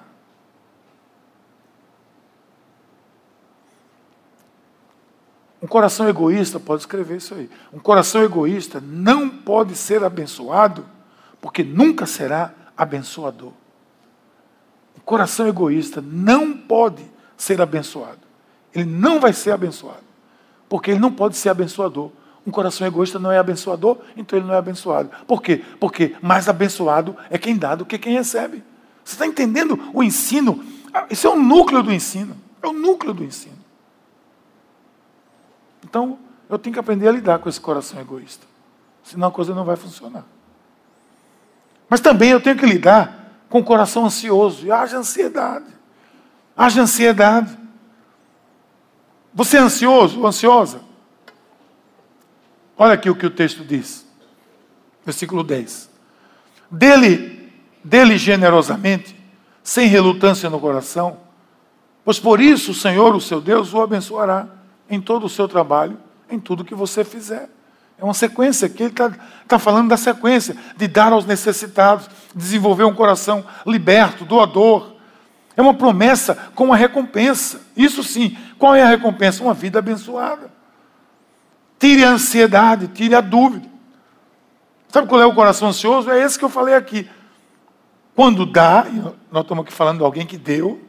[5.62, 7.50] Um coração egoísta pode escrever isso aí.
[7.74, 10.86] Um coração egoísta não pode ser abençoado,
[11.42, 13.52] porque nunca será abençoador.
[14.98, 17.04] O coração egoísta não pode
[17.38, 18.20] ser abençoado.
[18.74, 20.04] Ele não vai ser abençoado.
[20.68, 22.12] Porque ele não pode ser abençoador.
[22.46, 25.10] Um coração egoísta não é abençoador, então ele não é abençoado.
[25.28, 25.64] Por quê?
[25.80, 28.64] Porque mais abençoado é quem dá do que quem recebe.
[29.04, 30.64] Você está entendendo o ensino?
[31.10, 32.36] Isso é o núcleo do ensino.
[32.62, 33.58] É o núcleo do ensino.
[35.84, 38.46] Então, eu tenho que aprender a lidar com esse coração egoísta.
[39.04, 40.26] Senão a coisa não vai funcionar.
[41.89, 44.65] Mas também eu tenho que lidar com o coração ansioso.
[44.65, 45.65] E haja ansiedade.
[46.56, 47.58] Haja ansiedade.
[49.34, 50.82] Você é ansioso ou ansiosa?
[52.78, 54.06] Olha aqui o que o texto diz.
[55.06, 55.89] Versículo 10.
[56.69, 59.15] Dele, dele generosamente,
[59.63, 61.17] sem relutância no coração,
[62.04, 64.48] pois por isso o Senhor, o seu Deus, o abençoará
[64.89, 65.98] em todo o seu trabalho,
[66.30, 67.50] em tudo que você fizer.
[67.98, 69.12] É uma sequência que ele está
[69.48, 74.94] tá falando da sequência, de dar aos necessitados, desenvolver um coração liberto, doador.
[75.56, 77.62] É uma promessa com uma recompensa.
[77.76, 78.38] Isso sim.
[78.58, 79.42] Qual é a recompensa?
[79.42, 80.52] Uma vida abençoada.
[81.80, 83.68] Tire a ansiedade, tire a dúvida.
[84.90, 86.10] Sabe qual é o coração ansioso?
[86.10, 87.10] É esse que eu falei aqui.
[88.16, 88.86] Quando dá,
[89.32, 90.82] nós estamos aqui falando de alguém que deu,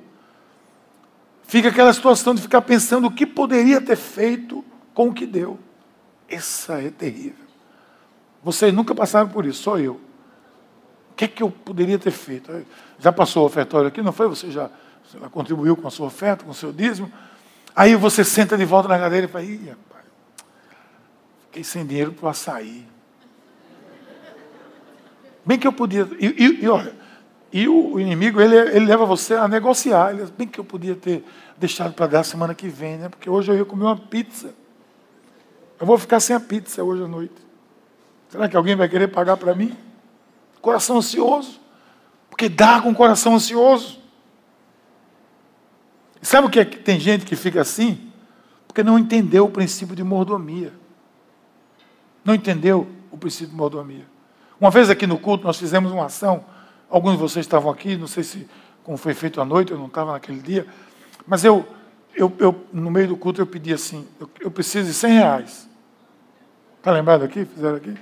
[1.44, 4.64] fica aquela situação de ficar pensando o que poderia ter feito
[4.94, 5.58] com o que deu.
[6.28, 7.46] Essa é terrível.
[8.42, 9.94] Vocês nunca passaram por isso, só eu.
[11.10, 12.52] O que é que eu poderia ter feito?
[12.98, 14.28] Já passou o ofertório aqui, não foi?
[14.28, 14.70] Você já,
[15.30, 17.10] contribuiu com a sua oferta, com o seu dízimo?
[17.74, 20.04] Aí você senta de volta na cadeira e fala, ih, rapaz,
[21.46, 22.86] fiquei sem dinheiro para o açaí.
[25.44, 26.08] Bem que eu podia.
[26.18, 26.94] E, e, e olha,
[27.52, 30.10] e o, o, inimigo, ele, ele leva você a negociar.
[30.12, 31.24] Ele, bem que eu podia ter
[31.56, 33.08] deixado para dar semana que vem, né?
[33.08, 34.54] Porque hoje eu ia comer uma pizza.
[35.78, 37.34] Eu vou ficar sem a pizza hoje à noite.
[38.28, 39.76] Será que alguém vai querer pagar para mim?
[40.60, 41.60] Coração ansioso.
[42.28, 43.98] Porque dá com coração ansioso.
[46.22, 48.10] Sabe o que é que tem gente que fica assim?
[48.66, 50.72] Porque não entendeu o princípio de mordomia.
[52.24, 54.06] Não entendeu o princípio de mordomia.
[54.60, 56.44] Uma vez aqui no culto nós fizemos uma ação.
[56.90, 58.48] Alguns de vocês estavam aqui, não sei se
[58.82, 60.66] como foi feito à noite, eu não estava naquele dia.
[61.26, 61.66] Mas eu,
[62.16, 65.68] eu, eu no meio do culto, eu pedi assim: eu, eu preciso de 100 reais.
[66.78, 67.44] Está lembrado aqui?
[67.44, 67.94] Fizeram aqui?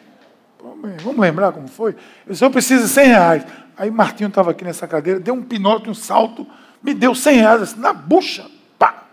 [1.03, 1.95] Vamos lembrar como foi?
[2.27, 3.47] Eu eu preciso de 100 reais.
[3.77, 6.47] Aí Martinho estava aqui nessa cadeira, deu um pinote, um salto,
[6.83, 8.49] me deu 100 reais, assim, na bucha.
[8.79, 9.05] Pá!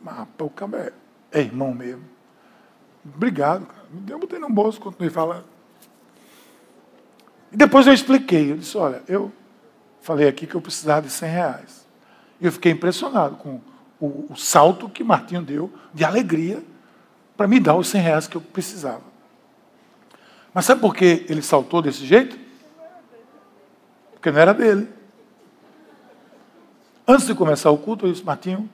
[0.00, 0.92] Mas, o cara
[1.32, 2.04] é, é irmão mesmo.
[3.04, 3.84] Obrigado, cara.
[3.90, 5.44] Me deu, botei no bolso, continuei falando.
[7.52, 8.50] E depois eu expliquei.
[8.50, 9.30] Eu disse, olha, eu
[10.00, 11.86] falei aqui que eu precisava de 100 reais.
[12.40, 13.60] E eu fiquei impressionado com
[14.04, 16.62] o, o salto que Martinho deu de alegria
[17.36, 19.02] para me dar os 100 reais que eu precisava.
[20.52, 22.38] Mas sabe por que ele saltou desse jeito?
[24.12, 24.88] Porque não era dele.
[27.06, 28.70] Antes de começar o culto, eu disse, Martinho,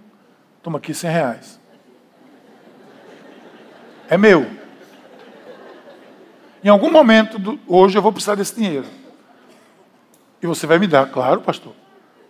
[0.63, 1.61] toma aqui 100 reais.
[4.09, 4.47] É meu.
[6.63, 8.87] Em algum momento, do, hoje, eu vou precisar desse dinheiro.
[10.43, 11.75] E você vai me dar, claro, pastor.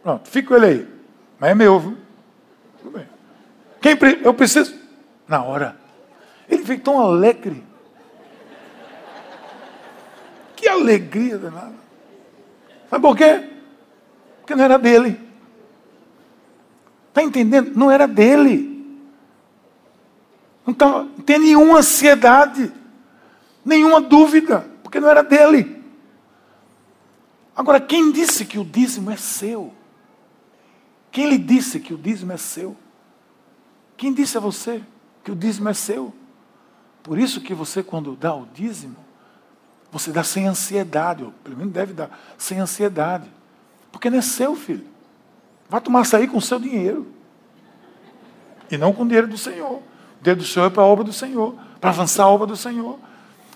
[0.02, 0.88] Pronto, fica ele aí.
[1.38, 1.98] Mas é meu, viu?
[2.80, 3.06] Tudo bem.
[3.80, 4.74] Quem, eu preciso?
[5.26, 5.76] Na hora.
[6.48, 7.62] Ele veio tão alegre.
[10.56, 11.74] Que alegria danada.
[12.90, 13.48] Sabe por quê?
[14.40, 15.18] Porque não era dele.
[17.08, 17.72] Está entendendo?
[17.74, 18.70] Não era dele.
[20.66, 22.72] Não, tá, não tem nenhuma ansiedade,
[23.64, 25.82] nenhuma dúvida, porque não era dele.
[27.56, 29.72] Agora, quem disse que o dízimo é seu?
[31.10, 32.76] Quem lhe disse que o dízimo é seu?
[33.96, 34.82] Quem disse a você
[35.24, 36.14] que o dízimo é seu?
[37.02, 38.96] Por isso que você, quando dá o dízimo,
[39.90, 43.28] você dá sem ansiedade, ou pelo menos deve dar, sem ansiedade.
[43.90, 44.86] Porque não é seu, filho.
[45.68, 47.06] Vai tomar açaí com o seu dinheiro.
[48.70, 49.78] E não com o dinheiro do Senhor.
[49.78, 52.56] O dinheiro do Senhor é para a obra do Senhor, para avançar a obra do
[52.56, 52.98] Senhor.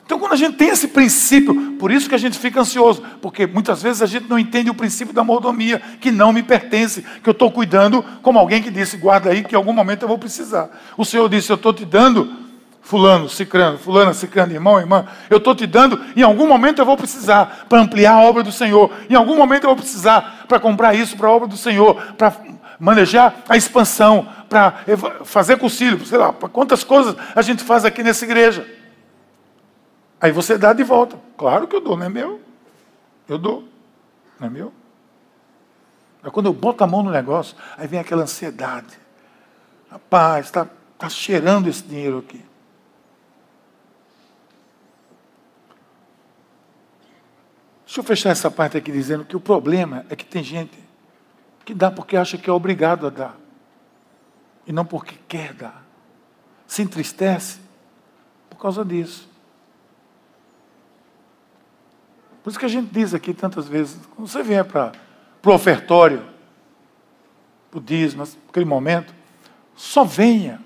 [0.05, 3.47] Então, quando a gente tem esse princípio, por isso que a gente fica ansioso, porque
[3.47, 7.29] muitas vezes a gente não entende o princípio da mordomia, que não me pertence, que
[7.29, 10.19] eu estou cuidando como alguém que disse, guarda aí, que em algum momento eu vou
[10.19, 10.69] precisar.
[10.97, 12.31] O Senhor disse, eu estou te dando
[12.83, 16.99] fulano, cicrano, fulana, cicrano, irmão, irmã, eu estou te dando, em algum momento eu vou
[16.99, 20.95] precisar para ampliar a obra do Senhor, em algum momento eu vou precisar para comprar
[20.95, 22.31] isso para a obra do Senhor, para
[22.79, 24.81] manejar a expansão, para
[25.25, 28.67] fazer concílio, sei lá, quantas coisas a gente faz aqui nessa igreja.
[30.25, 31.21] Aí você dá de volta.
[31.37, 32.41] Claro que eu dou, não é meu.
[33.29, 33.69] Eu dou,
[34.41, 34.73] não é meu.
[36.23, 38.99] Mas quando eu boto a mão no negócio, aí vem aquela ansiedade.
[39.91, 42.43] Rapaz, está tá cheirando esse dinheiro aqui.
[47.85, 50.73] Deixa eu fechar essa parte aqui dizendo que o problema é que tem gente
[51.67, 53.37] que dá porque acha que é obrigado a dar.
[54.67, 55.85] E não porque quer dar.
[56.67, 57.61] Se entristece
[58.49, 59.34] por causa disso.
[62.45, 64.93] Por isso que a gente diz aqui tantas vezes, quando você vier para
[65.43, 66.23] o ofertório,
[67.71, 69.15] para o dízimo, naquele momento,
[69.75, 70.61] só venha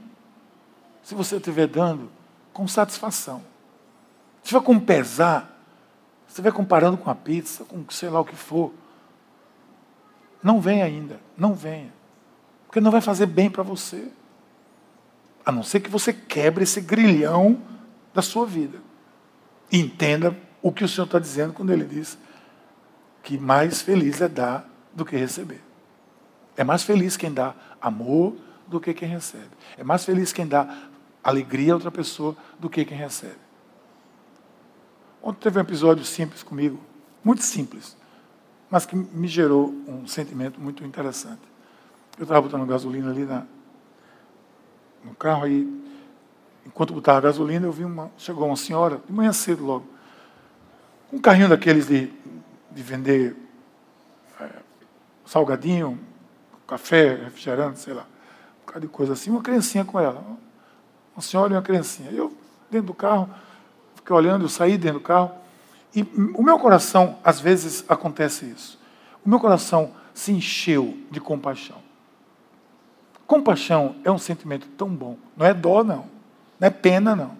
[1.05, 2.11] se você estiver dando
[2.53, 3.45] com satisfação.
[4.43, 5.57] Se for com pesar,
[6.27, 8.75] você vai comparando com a pizza, com sei lá o que for.
[10.43, 11.93] Não venha ainda, não venha.
[12.67, 14.09] Porque não vai fazer bem para você.
[15.47, 17.63] A não ser que você quebre esse grilhão
[18.13, 18.81] da sua vida.
[19.71, 22.19] E entenda o que o Senhor está dizendo quando Ele diz
[23.23, 25.63] que mais feliz é dar do que receber.
[26.57, 29.51] É mais feliz quem dá amor do que quem recebe.
[29.77, 30.89] É mais feliz quem dá
[31.23, 33.39] alegria a outra pessoa do que quem recebe.
[35.23, 36.81] Ontem teve um episódio simples comigo,
[37.23, 37.97] muito simples,
[38.71, 41.43] mas que me gerou um sentimento muito interessante.
[42.19, 43.45] Eu estava botando gasolina ali na,
[45.05, 45.67] no carro, aí,
[46.67, 48.11] enquanto botava gasolina, eu vi uma.
[48.17, 49.87] Chegou uma senhora, de manhã cedo logo,
[51.13, 52.13] um carrinho daqueles de,
[52.71, 53.37] de vender
[54.41, 54.49] é,
[55.25, 55.99] salgadinho,
[56.67, 60.23] café, refrigerante, sei lá, um bocado de coisa assim, uma criancinha com ela.
[61.17, 62.11] Uma senhora e uma criancinha.
[62.11, 62.37] Eu,
[62.71, 63.29] dentro do carro,
[63.97, 65.33] fiquei olhando, eu saí dentro do carro,
[65.95, 66.03] e
[66.35, 68.79] o meu coração, às vezes, acontece isso.
[69.25, 71.79] O meu coração se encheu de compaixão.
[73.27, 75.17] Compaixão é um sentimento tão bom.
[75.37, 76.07] Não é dó, não.
[76.61, 77.37] Não é pena, não.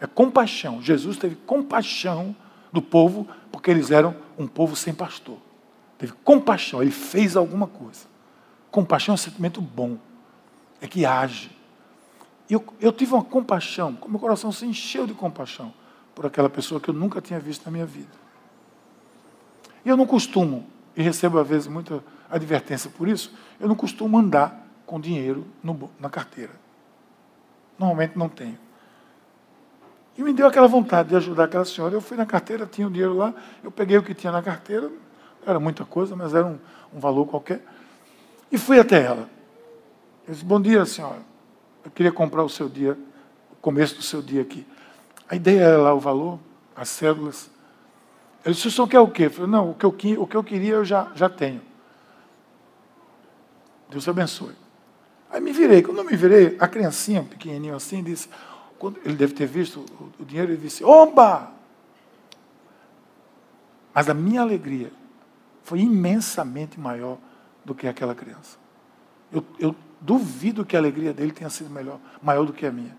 [0.00, 0.82] É compaixão.
[0.82, 2.34] Jesus teve compaixão
[2.72, 5.38] do povo porque eles eram um povo sem pastor.
[5.98, 6.82] Teve compaixão.
[6.82, 8.06] Ele fez alguma coisa.
[8.70, 9.98] Compaixão é um sentimento bom.
[10.80, 11.50] É que age.
[12.48, 13.98] Eu, eu tive uma compaixão.
[14.08, 15.72] Meu coração se encheu de compaixão
[16.14, 18.10] por aquela pessoa que eu nunca tinha visto na minha vida.
[19.84, 24.18] E eu não costumo, e recebo às vezes muita advertência por isso, eu não costumo
[24.18, 26.52] andar com dinheiro no, na carteira.
[27.78, 28.58] Normalmente não tenho.
[30.16, 31.94] E me deu aquela vontade de ajudar aquela senhora.
[31.94, 34.90] Eu fui na carteira, tinha o dinheiro lá, eu peguei o que tinha na carteira,
[35.46, 36.58] era muita coisa, mas era um,
[36.94, 37.64] um valor qualquer,
[38.50, 39.28] e fui até ela.
[40.26, 41.20] Eu disse, bom dia, senhora.
[41.84, 42.98] Eu queria comprar o seu dia,
[43.52, 44.66] o começo do seu dia aqui.
[45.28, 46.38] A ideia era lá o valor,
[46.76, 47.50] as células.
[48.44, 49.26] Ele disse, o senhor quer o quê?
[49.26, 51.62] Eu falei, não, o que eu, o que eu queria eu já, já tenho.
[53.88, 54.54] Deus abençoe.
[55.30, 55.82] Aí me virei.
[55.82, 58.28] Quando eu me virei, a criancinha, pequenininho assim, disse,
[58.80, 59.84] quando ele deve ter visto
[60.18, 61.52] o, dinheiro, ele disse, oba!
[63.94, 64.90] Mas a minha alegria
[65.62, 67.18] foi imensamente maior
[67.62, 68.56] do que aquela criança.
[69.30, 72.96] Eu, eu duvido que a alegria dele tenha sido melhor, maior do que a minha.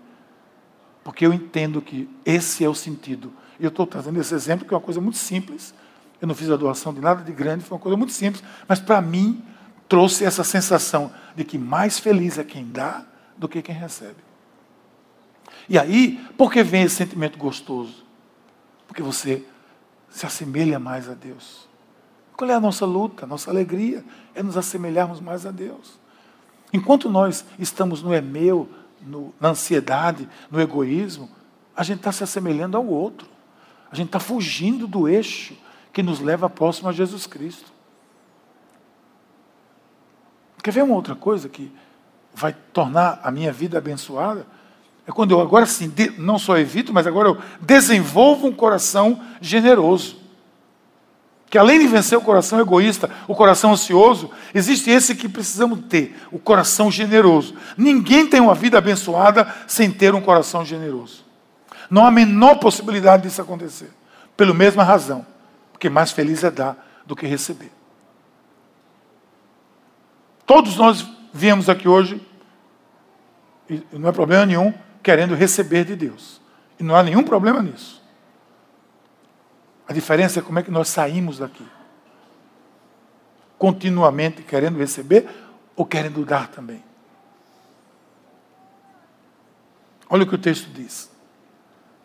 [1.03, 3.33] Porque eu entendo que esse é o sentido.
[3.59, 5.73] E eu estou trazendo esse exemplo, que é uma coisa muito simples.
[6.21, 8.79] Eu não fiz a doação de nada de grande, foi uma coisa muito simples, mas
[8.79, 9.43] para mim
[9.89, 13.03] trouxe essa sensação de que mais feliz é quem dá
[13.35, 14.30] do que quem recebe.
[15.67, 18.05] E aí, por que vem esse sentimento gostoso?
[18.87, 19.45] Porque você
[20.09, 21.67] se assemelha mais a Deus.
[22.35, 24.03] Qual é a nossa luta, a nossa alegria?
[24.33, 25.99] É nos assemelharmos mais a Deus.
[26.73, 28.67] Enquanto nós estamos no é meu,
[29.01, 31.29] no, na ansiedade, no egoísmo,
[31.75, 33.27] a gente está se assemelhando ao outro.
[33.91, 35.55] A gente está fugindo do eixo
[35.91, 37.71] que nos leva próximo a Jesus Cristo.
[40.63, 41.71] Quer ver uma outra coisa que
[42.33, 44.45] vai tornar a minha vida abençoada?
[45.07, 50.21] É quando eu agora sim, não só evito, mas agora eu desenvolvo um coração generoso.
[51.49, 56.15] Que além de vencer o coração egoísta, o coração ansioso, existe esse que precisamos ter,
[56.31, 57.55] o coração generoso.
[57.75, 61.25] Ninguém tem uma vida abençoada sem ter um coração generoso.
[61.89, 63.91] Não há a menor possibilidade disso acontecer.
[64.37, 65.25] Pela mesma razão,
[65.73, 67.71] porque mais feliz é dar do que receber.
[70.45, 72.25] Todos nós viemos aqui hoje,
[73.69, 76.41] e não é problema nenhum, querendo receber de Deus.
[76.79, 78.01] E não há nenhum problema nisso.
[79.87, 81.65] A diferença é como é que nós saímos daqui.
[83.57, 85.27] Continuamente querendo receber
[85.75, 86.83] ou querendo dar também.
[90.09, 91.09] Olha o que o texto diz.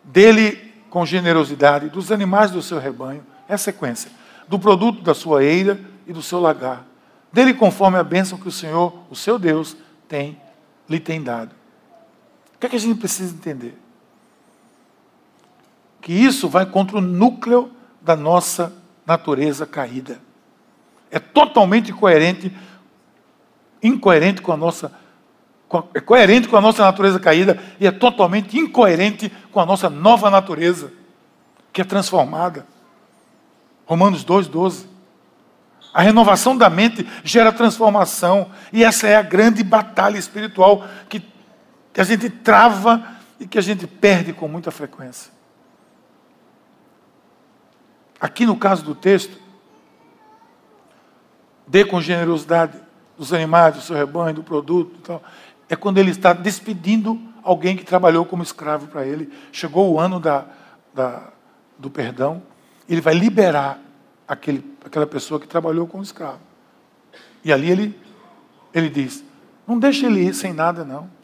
[0.03, 4.09] Dele com generosidade, dos animais do seu rebanho, é a sequência,
[4.47, 6.85] do produto da sua eira e do seu lagar
[7.31, 10.41] dele conforme a bênção que o Senhor, o seu Deus, tem,
[10.89, 11.53] lhe tem dado.
[12.57, 13.77] O que, é que a gente precisa entender?
[16.01, 18.73] Que isso vai contra o núcleo da nossa
[19.05, 20.19] natureza caída.
[21.11, 22.51] É totalmente incoerente,
[23.81, 24.91] incoerente com a nossa
[25.93, 30.29] é coerente com a nossa natureza caída e é totalmente incoerente com a nossa nova
[30.29, 30.93] natureza,
[31.73, 32.65] que é transformada.
[33.85, 34.85] Romanos 2,12.
[35.93, 38.49] A renovação da mente gera transformação.
[38.71, 41.21] E essa é a grande batalha espiritual que,
[41.97, 45.31] que a gente trava e que a gente perde com muita frequência.
[48.21, 49.35] Aqui no caso do texto,
[51.65, 52.79] dê com generosidade
[53.17, 55.23] dos animais, do seu rebanho, do produto, tal,
[55.67, 59.33] é quando ele está despedindo alguém que trabalhou como escravo para ele.
[59.51, 60.45] Chegou o ano da,
[60.93, 61.29] da,
[61.79, 62.43] do perdão,
[62.87, 63.79] ele vai liberar
[64.27, 66.41] aquele, aquela pessoa que trabalhou com o escravo.
[67.43, 67.99] E ali ele,
[68.71, 69.23] ele diz:
[69.65, 71.16] não deixe ele ir sem nada, não.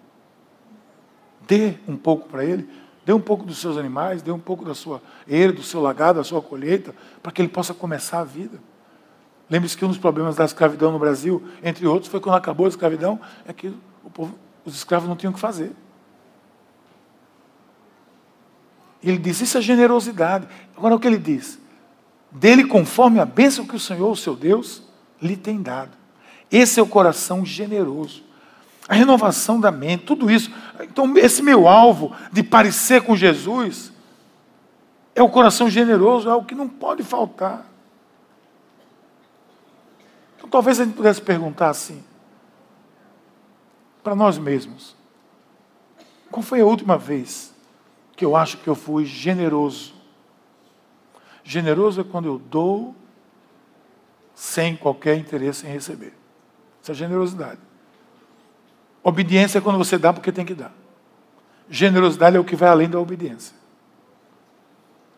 [1.48, 2.68] Dê um pouco para ele,
[3.06, 6.18] dê um pouco dos seus animais, dê um pouco da sua eira, do seu lagado,
[6.18, 8.60] da sua colheita, para que ele possa começar a vida.
[9.50, 12.70] Lembre-se que um dos problemas da escravidão no Brasil, entre outros, foi quando acabou a
[12.70, 13.74] escravidão, é que
[14.14, 15.72] povo, os escravos não tinham o que fazer.
[19.04, 20.48] Ele diz: Isso é generosidade.
[20.78, 21.60] Agora o que ele diz?
[22.32, 24.84] Dele conforme a bênção que o Senhor, o seu Deus,
[25.22, 25.92] lhe tem dado.
[26.50, 28.24] Esse é o coração generoso.
[28.88, 30.52] A renovação da mente, tudo isso.
[30.82, 33.94] Então, esse meu alvo de parecer com Jesus
[35.16, 37.66] é o coração generoso, é o que não pode faltar.
[40.36, 42.04] Então, talvez a gente pudesse perguntar assim,
[44.04, 44.96] para nós mesmos:
[46.30, 47.54] qual foi a última vez
[48.16, 49.94] que eu acho que eu fui generoso?
[51.44, 52.96] Generoso é quando eu dou
[54.34, 56.14] sem qualquer interesse em receber.
[56.82, 57.60] Isso é generosidade.
[59.04, 60.74] Obediência é quando você dá porque tem que dar.
[61.70, 63.56] Generosidade é o que vai além da obediência.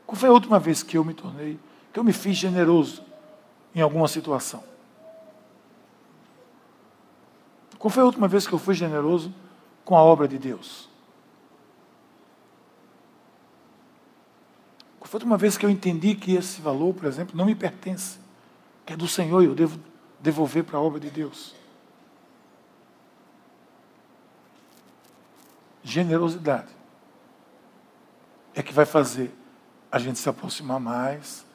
[0.08, 1.60] Qual foi a última vez que eu me tornei,
[1.94, 3.04] que eu me fiz generoso
[3.74, 4.64] em alguma situação?
[7.78, 9.32] Qual foi a última vez que eu fui generoso
[9.84, 10.90] com a obra de Deus?
[15.00, 17.54] Qual foi a última vez que eu entendi que esse valor, por exemplo, não me
[17.54, 18.18] pertence,
[18.84, 19.80] que é do Senhor e eu devo
[20.20, 21.54] devolver para a obra de Deus?
[25.88, 26.76] Generosidade
[28.56, 29.32] é que vai fazer
[29.92, 31.46] a gente se aproximar mais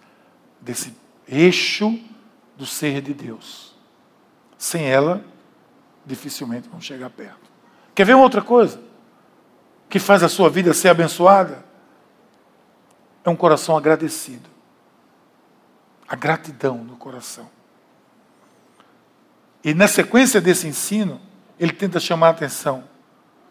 [0.61, 0.95] desse
[1.27, 1.99] eixo
[2.57, 3.75] do ser de Deus.
[4.57, 5.25] Sem ela,
[6.07, 7.51] dificilmente vão chegar perto.
[7.93, 8.81] Quer ver uma outra coisa?
[9.89, 11.65] Que faz a sua vida ser abençoada?
[13.25, 14.49] É um coração agradecido.
[16.07, 17.51] A gratidão no coração.
[19.65, 21.21] E na sequência desse ensino,
[21.59, 22.85] ele tenta chamar a atenção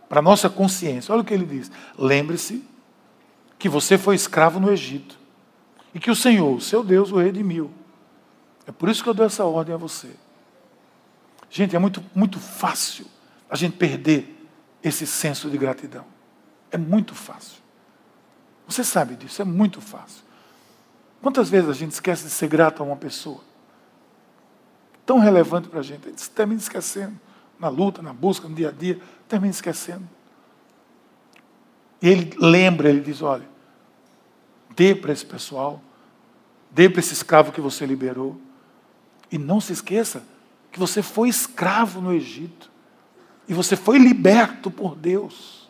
[0.10, 1.14] para a nossa consciência.
[1.14, 2.68] Olha o que ele diz: lembre-se
[3.60, 5.18] que você foi escravo no Egito
[5.94, 7.72] e que o Senhor, o seu Deus, o redimiu.
[8.66, 10.10] É por isso que eu dou essa ordem a você.
[11.50, 13.06] Gente, é muito, muito fácil
[13.50, 14.36] a gente perder
[14.84, 16.06] esse senso de gratidão.
[16.72, 17.58] É muito fácil.
[18.68, 20.24] Você sabe disso, é muito fácil.
[21.22, 23.42] Quantas vezes a gente esquece de ser grato a uma pessoa?
[25.06, 27.20] Tão relevante para a gente, a gente termina esquecendo.
[27.60, 30.08] Na luta, na busca, no dia a dia, termina esquecendo.
[32.02, 33.48] Ele lembra, ele diz: olha,
[34.76, 35.82] dê para esse pessoal,
[36.72, 38.40] dê para esse escravo que você liberou.
[39.32, 40.24] E não se esqueça
[40.72, 42.70] que você foi escravo no Egito.
[43.48, 45.68] E você foi liberto por Deus.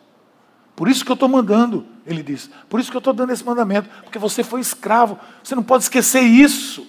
[0.76, 2.50] Por isso que eu estou mandando, ele diz.
[2.68, 3.88] Por isso que eu estou dando esse mandamento.
[4.02, 5.18] Porque você foi escravo.
[5.42, 6.86] Você não pode esquecer isso.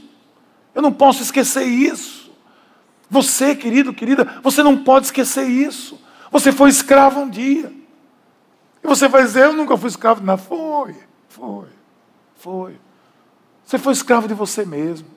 [0.75, 2.20] Eu não posso esquecer isso.
[3.11, 5.99] Você, querido, querida, você não pode esquecer isso.
[6.31, 7.69] Você foi escravo um dia.
[8.81, 10.23] E você vai dizer, eu nunca fui escravo.
[10.23, 10.95] Não, foi,
[11.27, 11.67] foi,
[12.37, 12.79] foi.
[13.65, 15.09] Você foi escravo de você mesmo.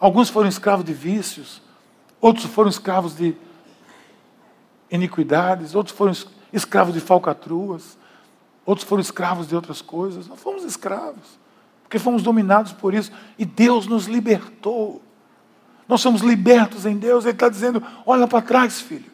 [0.00, 1.60] Alguns foram escravos de vícios,
[2.18, 3.36] outros foram escravos de
[4.90, 6.14] iniquidades, outros foram
[6.50, 7.98] escravos de falcatruas,
[8.64, 10.26] outros foram escravos de outras coisas.
[10.26, 11.38] Nós fomos escravos,
[11.82, 15.02] porque fomos dominados por isso, e Deus nos libertou.
[15.88, 17.24] Nós somos libertos em Deus.
[17.24, 19.10] Ele está dizendo: olha para trás, filho.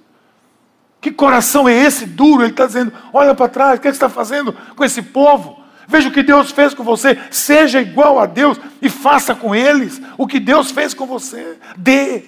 [1.01, 2.43] Que coração é esse duro?
[2.43, 5.01] Ele está dizendo: olha para trás, o que, é que você está fazendo com esse
[5.01, 5.63] povo?
[5.87, 7.19] Veja o que Deus fez com você.
[7.31, 11.59] Seja igual a Deus e faça com eles o que Deus fez com você.
[11.77, 12.25] Dê,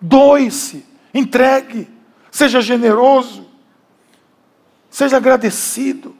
[0.00, 1.88] doe-se, entregue,
[2.30, 3.48] seja generoso,
[4.90, 6.14] seja agradecido.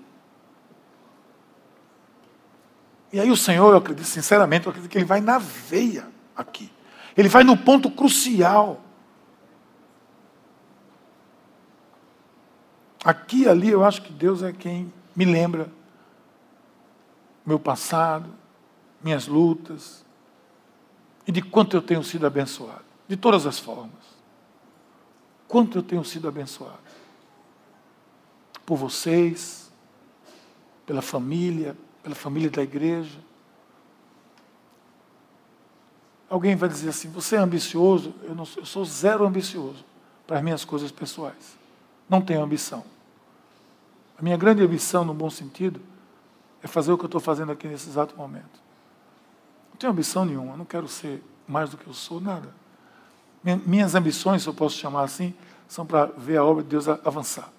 [3.13, 6.71] E aí o Senhor, eu acredito sinceramente, eu acredito que Ele vai na veia aqui.
[7.19, 8.81] Ele vai no ponto crucial.
[13.05, 15.69] Aqui e ali eu acho que Deus é quem me lembra
[17.45, 18.33] meu passado,
[19.03, 20.05] minhas lutas,
[21.27, 24.17] e de quanto eu tenho sido abençoado, de todas as formas.
[25.49, 26.79] Quanto eu tenho sido abençoado.
[28.65, 29.73] Por vocês,
[30.87, 33.19] pela família, pela família da igreja.
[36.29, 38.15] Alguém vai dizer assim: você é ambicioso?
[38.23, 39.85] Eu, não, eu sou zero ambicioso
[40.27, 41.57] para as minhas coisas pessoais.
[42.09, 42.85] Não tenho ambição.
[44.19, 45.81] A minha grande ambição, no bom sentido,
[46.63, 48.61] é fazer o que eu estou fazendo aqui nesse exato momento.
[49.71, 52.53] Não tenho ambição nenhuma, não quero ser mais do que eu sou, nada.
[53.65, 55.33] Minhas ambições, se eu posso chamar assim,
[55.69, 57.51] são para ver a obra de Deus avançar.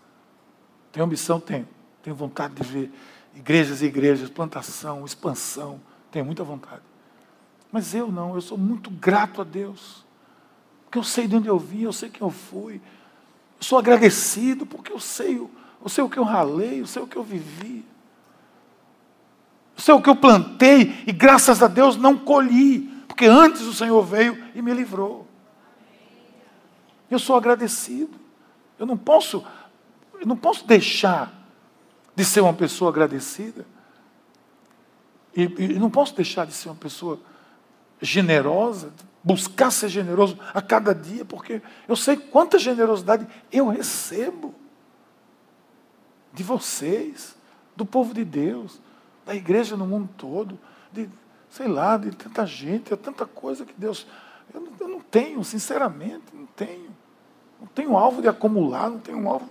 [0.92, 1.40] Tenho ambição?
[1.40, 1.68] Tenho.
[2.04, 2.92] Tenho vontade de ver
[3.36, 5.80] igrejas e igrejas, plantação, expansão.
[6.12, 6.82] Tenho muita vontade.
[7.72, 10.08] Mas eu não, eu sou muito grato a Deus
[10.90, 12.82] porque eu sei de onde eu vim, eu sei quem eu fui.
[13.60, 17.06] Eu sou agradecido porque eu sei, eu sei o que eu ralei, eu sei o
[17.06, 17.86] que eu vivi.
[19.78, 23.74] Eu sei o que eu plantei e graças a Deus não colhi, porque antes o
[23.74, 25.28] Senhor veio e me livrou.
[27.10, 28.20] Eu sou agradecido.
[28.80, 29.46] Eu não posso,
[30.20, 31.32] eu não posso deixar
[32.16, 33.64] de ser uma pessoa agradecida.
[35.36, 37.20] E, e não posso deixar de ser uma pessoa
[38.02, 38.94] generosa,
[39.24, 44.56] buscar ser generoso a cada dia, porque eu sei quanta generosidade eu recebo
[46.34, 47.36] de vocês,
[47.76, 48.80] do povo de Deus,
[49.26, 50.58] da igreja no mundo todo,
[50.92, 51.10] de,
[51.50, 54.08] sei lá, de tanta gente, é tanta coisa que Deus.
[54.54, 56.90] Eu não, eu não tenho, sinceramente, não tenho.
[57.60, 59.50] Não tenho alvo de acumular, não tenho alvo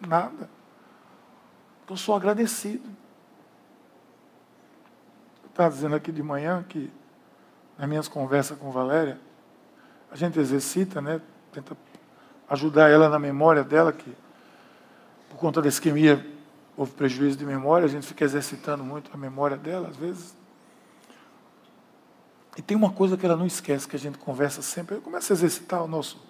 [0.00, 0.48] de nada.
[1.88, 2.88] Eu sou agradecido.
[5.46, 6.90] Estava dizendo aqui de manhã que
[7.78, 9.18] nas minhas conversas com Valéria,
[10.10, 11.20] a gente exercita, né?
[11.52, 11.76] Tenta
[12.48, 14.12] ajudar ela na memória dela, que
[15.30, 16.26] por conta da isquemia
[16.76, 20.36] houve prejuízo de memória, a gente fica exercitando muito a memória dela, às vezes.
[22.56, 25.34] E tem uma coisa que ela não esquece, que a gente conversa sempre, começa a
[25.34, 26.20] exercitar o nosso,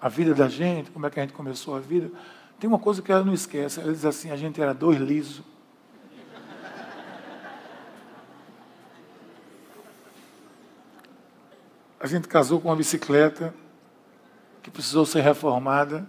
[0.00, 2.10] a vida da gente, como é que a gente começou a vida.
[2.60, 5.42] Tem uma coisa que ela não esquece, ela diz assim, a gente era dois lisos.
[12.02, 13.54] A gente casou com uma bicicleta
[14.60, 16.04] que precisou ser reformada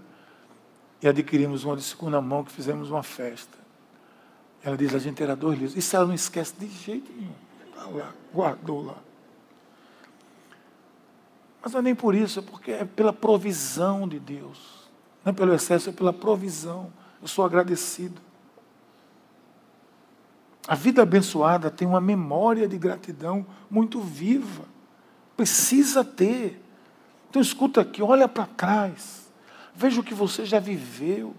[1.00, 3.56] e adquirimos uma de segunda mão que fizemos uma festa.
[4.64, 5.78] Ela diz, a gente era dois livros.
[5.78, 7.36] Isso ela não esquece de jeito nenhum.
[7.70, 8.98] Está lá, guardou lá.
[11.62, 14.90] Mas não é nem por isso, é porque é pela provisão de Deus.
[15.24, 16.92] Não é pelo excesso, é pela provisão.
[17.22, 18.20] Eu sou agradecido.
[20.68, 24.73] A vida abençoada tem uma memória de gratidão muito viva.
[25.36, 26.62] Precisa ter.
[27.30, 29.32] Então escuta aqui, olha para trás.
[29.76, 31.36] Veja o que você já viveu.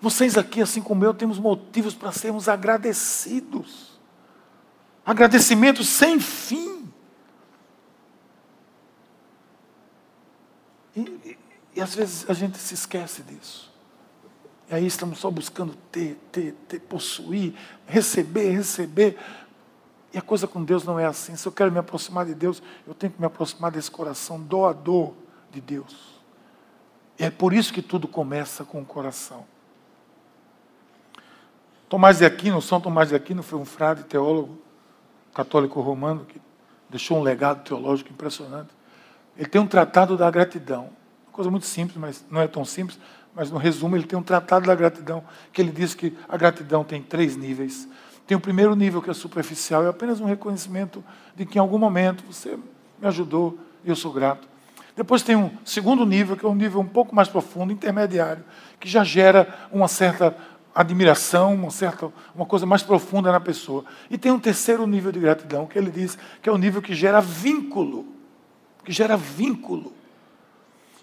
[0.00, 3.98] Vocês aqui, assim como eu, temos motivos para sermos agradecidos.
[5.04, 6.88] Agradecimento sem fim.
[10.96, 11.38] E, e,
[11.76, 13.70] e às vezes a gente se esquece disso.
[14.70, 17.54] E aí estamos só buscando ter, ter, ter, possuir,
[17.86, 19.18] receber, receber.
[20.12, 21.36] E a coisa com Deus não é assim.
[21.36, 25.12] Se eu quero me aproximar de Deus, eu tenho que me aproximar desse coração doador
[25.50, 26.20] de Deus.
[27.18, 29.44] E é por isso que tudo começa com o coração.
[31.88, 34.58] Tomás de Aquino, São Tomás de Aquino foi um frade teólogo
[35.34, 36.40] católico romano que
[36.88, 38.70] deixou um legado teológico impressionante.
[39.36, 40.90] Ele tem um tratado da gratidão.
[41.26, 42.98] Uma coisa muito simples, mas não é tão simples,
[43.34, 46.84] mas no resumo ele tem um tratado da gratidão, que ele diz que a gratidão
[46.84, 47.88] tem três níveis.
[48.30, 51.02] Tem o primeiro nível, que é superficial, é apenas um reconhecimento
[51.34, 52.56] de que em algum momento você
[53.00, 54.46] me ajudou e eu sou grato.
[54.94, 58.44] Depois tem um segundo nível, que é um nível um pouco mais profundo, intermediário,
[58.78, 60.36] que já gera uma certa
[60.72, 63.84] admiração, uma certa uma coisa mais profunda na pessoa.
[64.08, 66.94] E tem um terceiro nível de gratidão, que ele diz que é o nível que
[66.94, 68.06] gera vínculo,
[68.84, 69.92] que gera vínculo.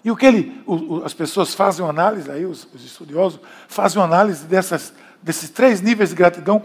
[0.02, 4.00] E o que ele, o, as pessoas fazem uma análise, aí os, os estudiosos fazem
[4.00, 6.58] uma análise dessas, desses três níveis de gratidão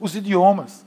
[0.00, 0.84] os, idiomas.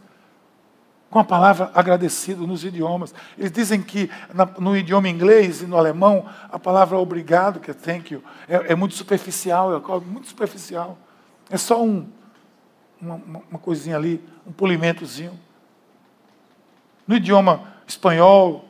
[1.10, 3.14] Com a palavra agradecido nos idiomas.
[3.38, 7.74] Eles dizem que na, no idioma inglês e no alemão, a palavra obrigado, que é
[7.74, 10.98] thank you, é, é muito superficial, é muito superficial.
[11.50, 12.10] É só um,
[13.02, 13.16] uma,
[13.50, 15.40] uma coisinha ali, um polimentozinho.
[17.08, 18.66] No idioma espanhol,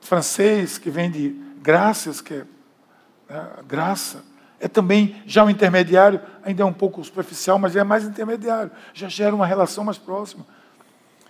[0.00, 1.28] francês, que vem de
[1.60, 2.46] graças, que é
[3.28, 4.24] né, graça,
[4.60, 9.08] é também já um intermediário, ainda é um pouco superficial, mas é mais intermediário, já
[9.08, 10.44] gera uma relação mais próxima.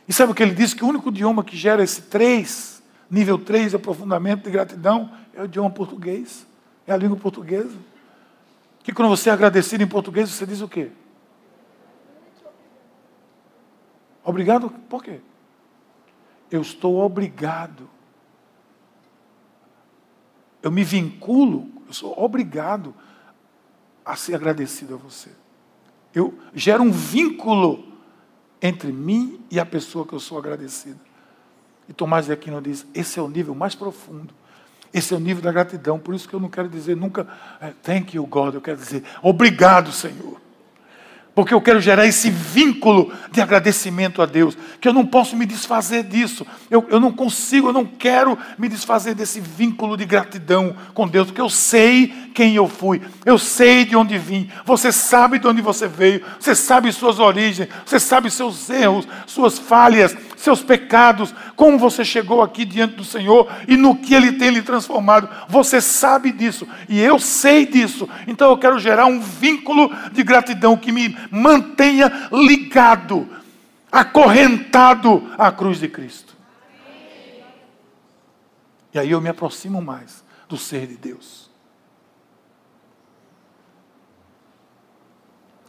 [0.07, 0.73] E sabe o que ele diz?
[0.73, 5.43] Que o único idioma que gera esse três, nível 3 de aprofundamento de gratidão, é
[5.43, 6.47] o idioma português,
[6.87, 7.77] é a língua portuguesa.
[8.83, 10.91] Que quando você é agradecido em português, você diz o quê?
[14.25, 14.71] Obrigado?
[14.89, 15.21] Por quê?
[16.51, 17.91] Eu estou obrigado.
[20.63, 22.95] Eu me vinculo, eu sou obrigado
[24.09, 25.31] a ser agradecido a você.
[26.15, 27.85] Eu gero um vínculo
[28.61, 30.99] entre mim e a pessoa que eu sou agradecido.
[31.89, 34.35] E Tomás de Aquino diz: esse é o nível mais profundo.
[34.93, 35.99] Esse é o nível da gratidão.
[35.99, 37.29] Por isso que eu não quero dizer nunca
[37.61, 38.55] eh, thank you, God.
[38.55, 40.48] Eu quero dizer obrigado, Senhor
[41.39, 45.47] porque eu quero gerar esse vínculo de agradecimento a Deus, que eu não posso me
[45.47, 50.75] desfazer disso, eu, eu não consigo, eu não quero me desfazer desse vínculo de gratidão
[50.93, 55.39] com Deus, porque eu sei quem eu fui, eu sei de onde vim, você sabe
[55.39, 60.63] de onde você veio, você sabe suas origens, você sabe seus erros, suas falhas, seus
[60.63, 65.29] pecados, como você chegou aqui diante do Senhor e no que Ele tem lhe transformado.
[65.49, 66.67] Você sabe disso.
[66.89, 68.09] E eu sei disso.
[68.27, 73.29] Então eu quero gerar um vínculo de gratidão que me mantenha ligado,
[73.91, 76.37] acorrentado à cruz de Cristo.
[78.93, 81.51] E aí eu me aproximo mais do ser de Deus.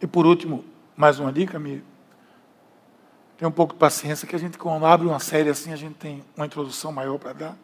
[0.02, 0.64] E por último,
[0.96, 1.84] mais uma dica, me
[3.40, 5.96] Tenha um pouco de paciência, que a gente, quando abre uma série assim, a gente
[5.96, 7.58] tem uma introdução maior para dar.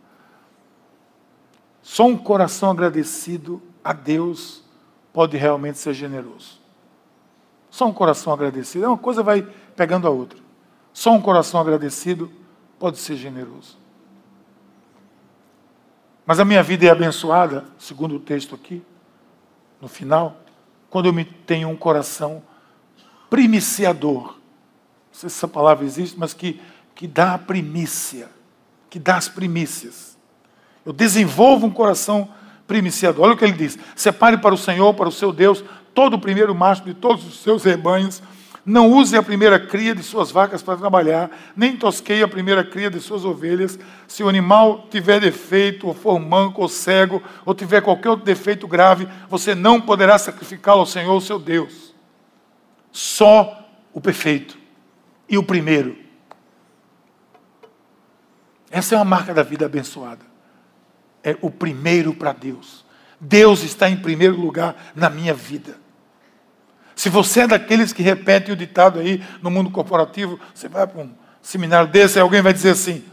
[1.82, 4.64] Só um coração agradecido a Deus
[5.12, 6.62] pode realmente ser generoso.
[7.76, 8.86] Só um coração agradecido.
[8.86, 9.46] É uma coisa vai
[9.76, 10.40] pegando a outra.
[10.94, 12.32] Só um coração agradecido
[12.80, 13.78] pode ser generoso.
[16.26, 18.82] Mas a minha vida é abençoada, segundo o texto aqui,
[19.82, 20.38] no final,
[20.90, 22.42] quando eu me tenho um coração
[23.30, 24.36] primiciador
[25.16, 26.60] não sei se essa palavra existe, mas que,
[26.94, 28.30] que dá a primícia,
[28.90, 30.18] que dá as primícias.
[30.86, 32.30] Eu desenvolvo um coração
[32.68, 33.24] primiciador.
[33.24, 35.64] Olha o que ele diz: separe para o Senhor, para o seu Deus,
[35.96, 38.22] todo o primeiro macho de todos os seus rebanhos.
[38.66, 42.90] Não use a primeira cria de suas vacas para trabalhar, nem tosqueie a primeira cria
[42.90, 43.80] de suas ovelhas.
[44.08, 48.68] Se o animal tiver defeito, ou for manco ou cego, ou tiver qualquer outro defeito
[48.68, 51.94] grave, você não poderá sacrificá-lo ao Senhor, seu Deus.
[52.92, 54.58] Só o perfeito
[55.30, 55.96] e o primeiro.
[58.72, 60.26] Essa é uma marca da vida abençoada.
[61.24, 62.84] É o primeiro para Deus.
[63.22, 65.85] Deus está em primeiro lugar na minha vida.
[66.96, 71.02] Se você é daqueles que repetem o ditado aí no mundo corporativo, você vai para
[71.02, 73.04] um seminário desse, e alguém vai dizer assim: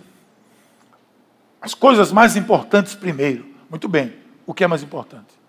[1.61, 3.47] as coisas mais importantes primeiro.
[3.69, 4.15] Muito bem,
[4.47, 5.43] o que é mais importante?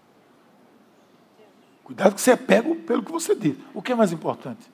[1.84, 3.56] Cuidado que você é pego pelo que você diz.
[3.74, 4.72] O que é mais importante?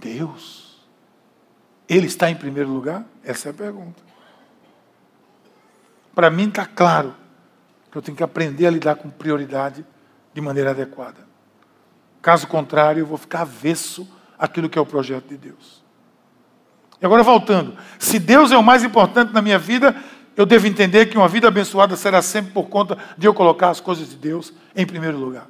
[0.00, 0.72] Deus.
[1.88, 3.04] Ele está em primeiro lugar?
[3.22, 4.02] Essa é a pergunta.
[6.14, 7.14] Para mim está claro
[7.90, 9.84] que eu tenho que aprender a lidar com prioridade
[10.32, 11.31] de maneira adequada.
[12.22, 14.08] Caso contrário, eu vou ficar avesso
[14.38, 15.82] àquilo que é o projeto de Deus.
[17.00, 19.94] E agora voltando, se Deus é o mais importante na minha vida,
[20.36, 23.80] eu devo entender que uma vida abençoada será sempre por conta de eu colocar as
[23.80, 25.46] coisas de Deus em primeiro lugar.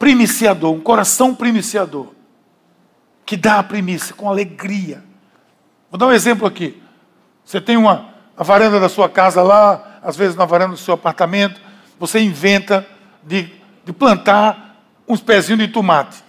[0.00, 2.08] primiciador, um coração primiciador,
[3.26, 5.04] que dá a primícia com alegria.
[5.90, 6.82] Vou dar um exemplo aqui.
[7.44, 10.94] Você tem uma a varanda da sua casa lá, às vezes na varanda do seu
[10.94, 11.60] apartamento,
[12.00, 12.86] você inventa
[13.22, 13.52] de,
[13.84, 16.24] de plantar uns pezinhos de tomate.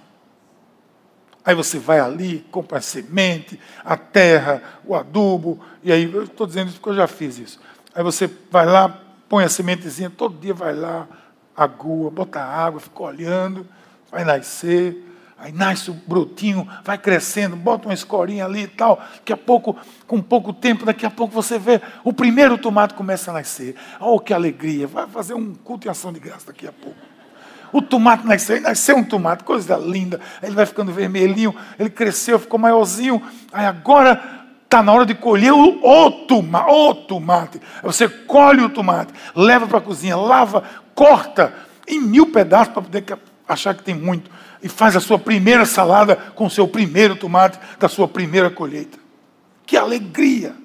[1.46, 6.46] Aí você vai ali, compra a semente, a terra, o adubo, e aí, eu estou
[6.46, 7.60] dizendo isso porque eu já fiz isso.
[7.96, 11.08] Aí você vai lá, põe a sementezinha, todo dia vai lá,
[11.56, 13.66] agua, bota água, fica olhando,
[14.12, 15.02] vai nascer,
[15.42, 19.02] aí nasce o brotinho, vai crescendo, bota uma escorinha ali e tal.
[19.16, 19.76] Daqui a pouco,
[20.08, 23.76] com pouco tempo, daqui a pouco você vê o primeiro tomate começa a nascer.
[24.00, 24.86] Oh, que alegria!
[24.86, 26.98] Vai fazer um culto em ação de graça daqui a pouco.
[27.74, 30.20] O tomate nasceu, nasceu um tomate, coisa linda.
[30.42, 33.22] Aí ele vai ficando vermelhinho, ele cresceu, ficou maiorzinho.
[33.52, 34.22] Aí agora
[34.64, 37.60] está na hora de colher o, o, toma, o tomate.
[37.82, 40.64] Você colhe o tomate, leva para a cozinha, lava,
[40.94, 41.54] corta
[41.88, 43.04] em mil pedaços para poder
[43.48, 44.30] achar que tem muito.
[44.62, 48.99] E faz a sua primeira salada com o seu primeiro tomate da sua primeira colheita.
[49.66, 50.55] Que alegria!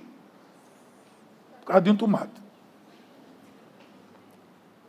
[1.61, 2.43] Por causa de um tomate.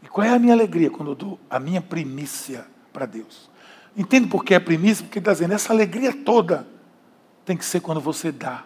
[0.04, 3.50] E qual é a minha alegria quando eu dou a minha primícia para Deus?
[3.96, 5.04] Entende por que é primícia?
[5.04, 6.68] Porque está dizendo, essa alegria toda
[7.46, 8.64] tem que ser quando você dá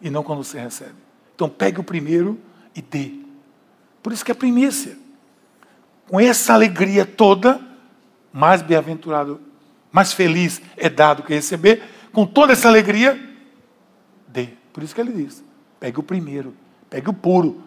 [0.00, 0.94] e não quando você recebe.
[1.34, 2.38] Então pegue o primeiro
[2.74, 3.12] e dê.
[4.02, 4.96] Por isso que é primícia
[6.08, 7.60] com essa alegria toda,
[8.32, 9.40] mais bem-aventurado,
[9.92, 11.82] mais feliz é dado que receber,
[12.12, 13.20] com toda essa alegria,
[14.26, 14.48] dê.
[14.72, 15.44] Por isso que ele diz:
[15.78, 16.54] pegue o primeiro,
[16.88, 17.62] pegue o puro,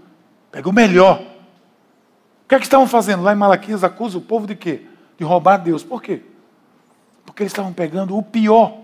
[0.51, 1.21] pegue o melhor.
[1.21, 3.23] O que é que estavam fazendo?
[3.23, 4.81] Lá em Malaquias acusa o povo de quê?
[5.17, 5.83] De roubar Deus.
[5.83, 6.21] Por quê?
[7.25, 8.81] Porque eles estavam pegando o pior.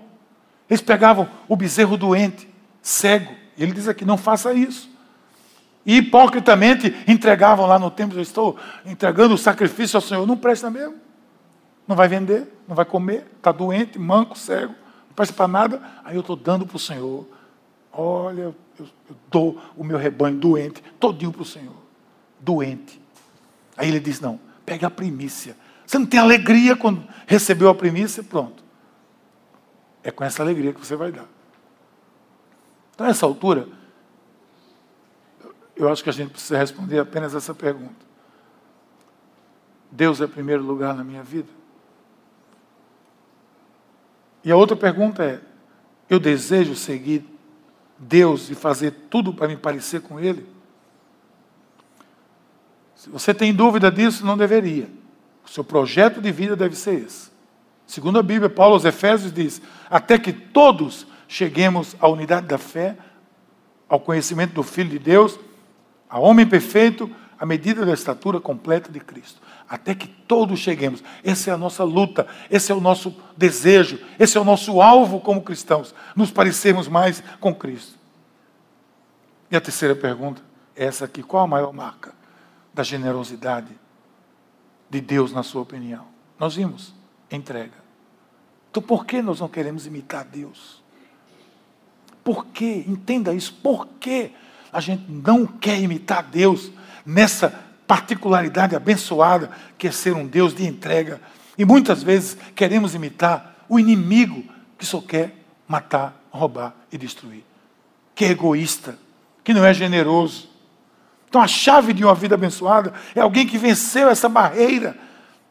[0.69, 2.47] Eles pegavam o bezerro doente,
[2.81, 3.31] cego.
[3.57, 4.89] E ele diz aqui: não faça isso.
[5.85, 10.27] E hipocritamente entregavam lá no templo, eu estou entregando o sacrifício ao Senhor.
[10.27, 10.95] Não presta mesmo.
[11.87, 14.73] Não vai vender, não vai comer, está doente, manco, cego,
[15.07, 15.81] não presta para nada.
[16.03, 17.27] Aí eu estou dando para o Senhor.
[17.91, 18.87] Olha, eu, eu,
[19.29, 21.75] dou o meu rebanho doente, todinho para o Senhor.
[22.39, 23.01] Doente.
[23.75, 25.55] Aí ele diz: não, pega a primícia.
[25.85, 28.23] Você não tem alegria quando recebeu a primícia?
[28.23, 28.63] Pronto.
[30.03, 31.27] É com essa alegria que você vai dar.
[32.93, 33.67] Então, nessa altura,
[35.75, 38.05] eu acho que a gente precisa responder apenas essa pergunta.
[39.91, 41.49] Deus é primeiro lugar na minha vida?
[44.43, 45.39] E a outra pergunta é:
[46.09, 47.25] eu desejo seguir
[47.97, 50.45] Deus e fazer tudo para me parecer com Ele?
[52.95, 54.87] Se você tem dúvida disso, não deveria.
[55.43, 57.31] O seu projeto de vida deve ser esse.
[57.87, 62.97] Segundo a Bíblia, Paulo aos Efésios diz: até que todos cheguemos à unidade da fé,
[63.89, 65.39] ao conhecimento do Filho de Deus,
[66.09, 67.09] a homem perfeito,
[67.41, 69.41] à medida da estatura completa de Cristo.
[69.67, 71.03] Até que todos cheguemos.
[71.23, 75.19] Essa é a nossa luta, esse é o nosso desejo, esse é o nosso alvo
[75.19, 77.97] como cristãos, nos parecermos mais com Cristo.
[79.49, 80.39] E a terceira pergunta
[80.75, 82.13] é essa aqui: qual a maior marca
[82.71, 83.71] da generosidade
[84.87, 86.05] de Deus, na sua opinião?
[86.37, 86.93] Nós vimos
[87.31, 87.81] entrega.
[88.69, 90.83] Então, por que nós não queremos imitar Deus?
[92.23, 92.85] Por que?
[92.87, 93.51] Entenda isso.
[93.51, 94.31] Por que
[94.71, 96.71] a gente não quer imitar Deus
[97.05, 97.53] nessa
[97.87, 101.19] particularidade abençoada que é ser um Deus de entrega?
[101.57, 104.43] E muitas vezes queremos imitar o inimigo
[104.77, 105.35] que só quer
[105.67, 107.43] matar, roubar e destruir,
[108.15, 108.97] que é egoísta,
[109.43, 110.49] que não é generoso.
[111.29, 114.97] Então a chave de uma vida abençoada é alguém que venceu essa barreira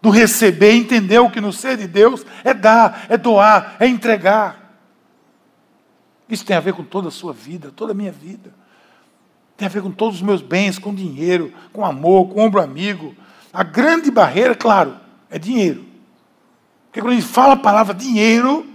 [0.03, 4.79] do receber, entendeu que no ser de Deus é dar, é doar, é entregar.
[6.29, 8.53] Isso tem a ver com toda a sua vida, toda a minha vida.
[9.61, 13.15] Tem a ver com todos os meus bens, com dinheiro, com amor, com ombro amigo.
[13.53, 14.97] A grande barreira, claro,
[15.29, 15.85] é dinheiro.
[16.87, 18.67] Porque quando a gente fala a palavra dinheiro,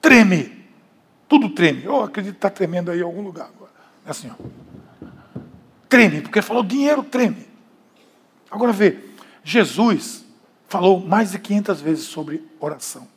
[0.00, 0.66] treme.
[1.28, 1.82] Tudo treme.
[1.82, 3.72] Eu acredito que está tremendo aí em algum lugar agora.
[4.06, 5.08] É assim, ó.
[5.88, 7.48] Treme, porque falou dinheiro, treme.
[8.48, 9.00] Agora vê,
[9.42, 10.24] Jesus
[10.68, 13.08] falou mais de 500 vezes sobre oração.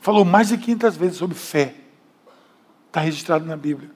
[0.00, 1.74] Falou mais de 500 vezes sobre fé.
[2.86, 3.90] Está registrado na Bíblia.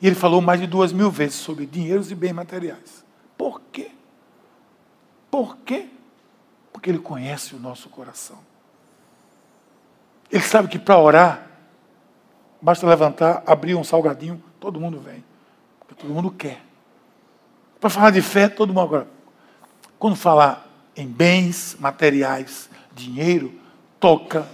[0.00, 3.04] E ele falou mais de duas mil vezes sobre dinheiros e bens materiais.
[3.36, 3.90] Por quê?
[5.30, 5.88] Por quê?
[6.72, 8.38] Porque ele conhece o nosso coração.
[10.30, 11.50] Ele sabe que para orar,
[12.60, 15.24] basta levantar, abrir um salgadinho, todo mundo vem.
[15.80, 16.62] Porque todo mundo quer.
[17.80, 19.08] Para falar de fé, todo mundo agora.
[19.98, 20.66] Quando falar
[20.96, 23.52] em bens materiais, dinheiro,
[24.00, 24.46] toca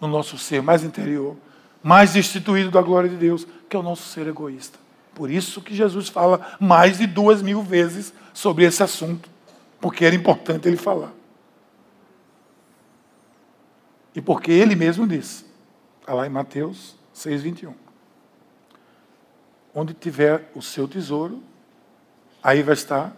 [0.00, 1.36] no nosso ser mais interior,
[1.82, 4.78] mais destituído da glória de Deus, que é o nosso ser egoísta.
[5.14, 9.30] Por isso que Jesus fala mais de duas mil vezes sobre esse assunto,
[9.80, 11.10] porque era importante ele falar.
[14.14, 15.46] E porque ele mesmo disse,
[16.02, 17.74] está lá em Mateus 6, 21.
[19.74, 21.42] Onde tiver o seu tesouro,
[22.42, 23.16] aí vai estar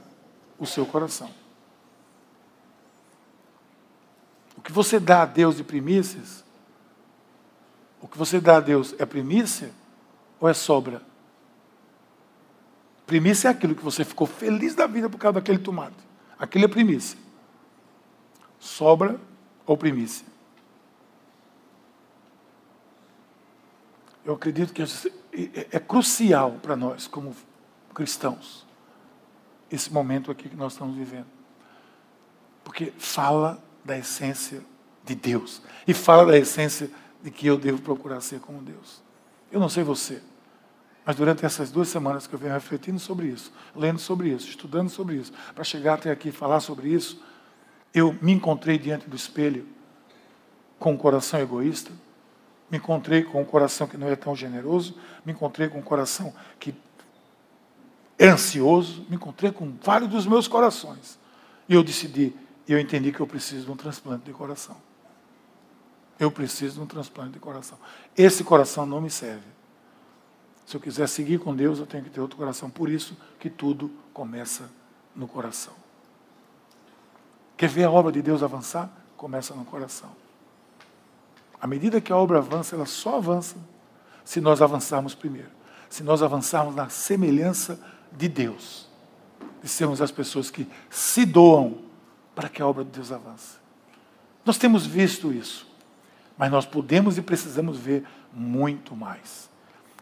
[0.56, 1.30] o seu coração.
[4.64, 6.42] que você dá a Deus de primícias,
[8.00, 9.70] o que você dá a Deus é primícia
[10.44, 11.00] ou é sobra?
[13.06, 15.96] Primícia é aquilo que você ficou feliz da vida por causa daquele tomate.
[16.38, 17.18] Aquilo é primícia.
[18.58, 19.18] Sobra
[19.64, 20.26] ou primícia?
[24.22, 24.82] Eu acredito que
[25.72, 27.34] é crucial para nós, como
[27.94, 28.66] cristãos,
[29.70, 31.26] esse momento aqui que nós estamos vivendo.
[32.62, 34.62] Porque fala da essência
[35.04, 35.62] de Deus.
[35.88, 36.90] E fala da essência
[37.22, 39.02] de que eu devo procurar ser como Deus.
[39.50, 40.22] Eu não sei você,
[41.04, 44.88] mas durante essas duas semanas que eu venho refletindo sobre isso, lendo sobre isso, estudando
[44.88, 47.22] sobre isso, para chegar até aqui e falar sobre isso,
[47.92, 49.66] eu me encontrei diante do espelho
[50.78, 51.92] com um coração egoísta,
[52.70, 56.32] me encontrei com um coração que não é tão generoso, me encontrei com um coração
[56.58, 56.74] que
[58.18, 61.18] é ansioso, me encontrei com vários dos meus corações.
[61.68, 62.34] E eu decidi
[62.66, 64.76] eu entendi que eu preciso de um transplante de coração.
[66.18, 67.78] Eu preciso de um transplante de coração.
[68.16, 69.44] Esse coração não me serve.
[70.66, 72.70] Se eu quiser seguir com Deus, eu tenho que ter outro coração.
[72.70, 74.70] Por isso que tudo começa
[75.14, 75.74] no coração.
[77.56, 78.90] Quer ver a obra de Deus avançar?
[79.16, 80.10] Começa no coração.
[81.60, 83.56] À medida que a obra avança, ela só avança
[84.24, 85.50] se nós avançarmos primeiro.
[85.88, 87.78] Se nós avançarmos na semelhança
[88.10, 88.88] de Deus.
[89.62, 91.78] De sermos as pessoas que se doam
[92.34, 93.56] para que a obra de Deus avance.
[94.44, 95.66] Nós temos visto isso,
[96.36, 99.48] mas nós podemos e precisamos ver muito mais.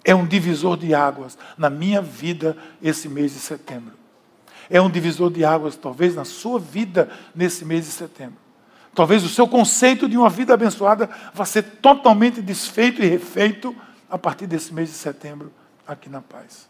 [0.05, 3.94] É um divisor de águas na minha vida esse mês de setembro.
[4.68, 8.38] É um divisor de águas, talvez, na sua vida nesse mês de setembro.
[8.94, 13.74] Talvez o seu conceito de uma vida abençoada vá ser totalmente desfeito e refeito
[14.11, 15.53] a partir desse mês de setembro
[15.86, 16.68] aqui na paz.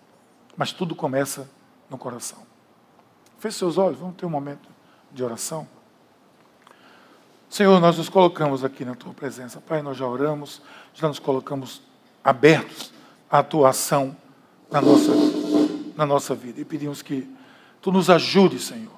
[0.57, 1.49] Mas tudo começa
[1.91, 2.39] no coração.
[3.39, 4.69] Feche seus olhos, vamos ter um momento
[5.11, 5.67] de oração?
[7.49, 9.61] Senhor, nós nos colocamos aqui na tua presença.
[9.61, 10.63] Pai, nós já oramos,
[10.95, 11.83] já nos colocamos
[12.23, 12.93] abertos
[13.33, 14.15] à atuação
[14.71, 15.13] na nossa,
[15.97, 16.61] na nossa vida.
[16.61, 17.27] E pedimos que
[17.81, 18.93] tu nos ajude, Senhor,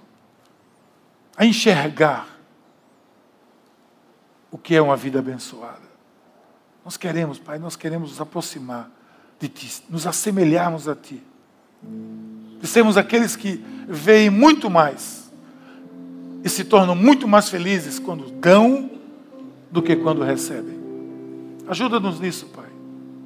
[1.36, 2.28] a enxergar
[4.50, 5.84] o que é uma vida abençoada.
[6.84, 8.90] Nós queremos, Pai, nós queremos nos aproximar
[9.38, 11.22] de Ti, nos assemelharmos a Ti.
[12.60, 15.32] De sermos aqueles que veem muito mais
[16.42, 18.90] e se tornam muito mais felizes quando dão
[19.70, 20.78] do que quando recebem.
[21.66, 22.63] Ajuda-nos nisso, Pai,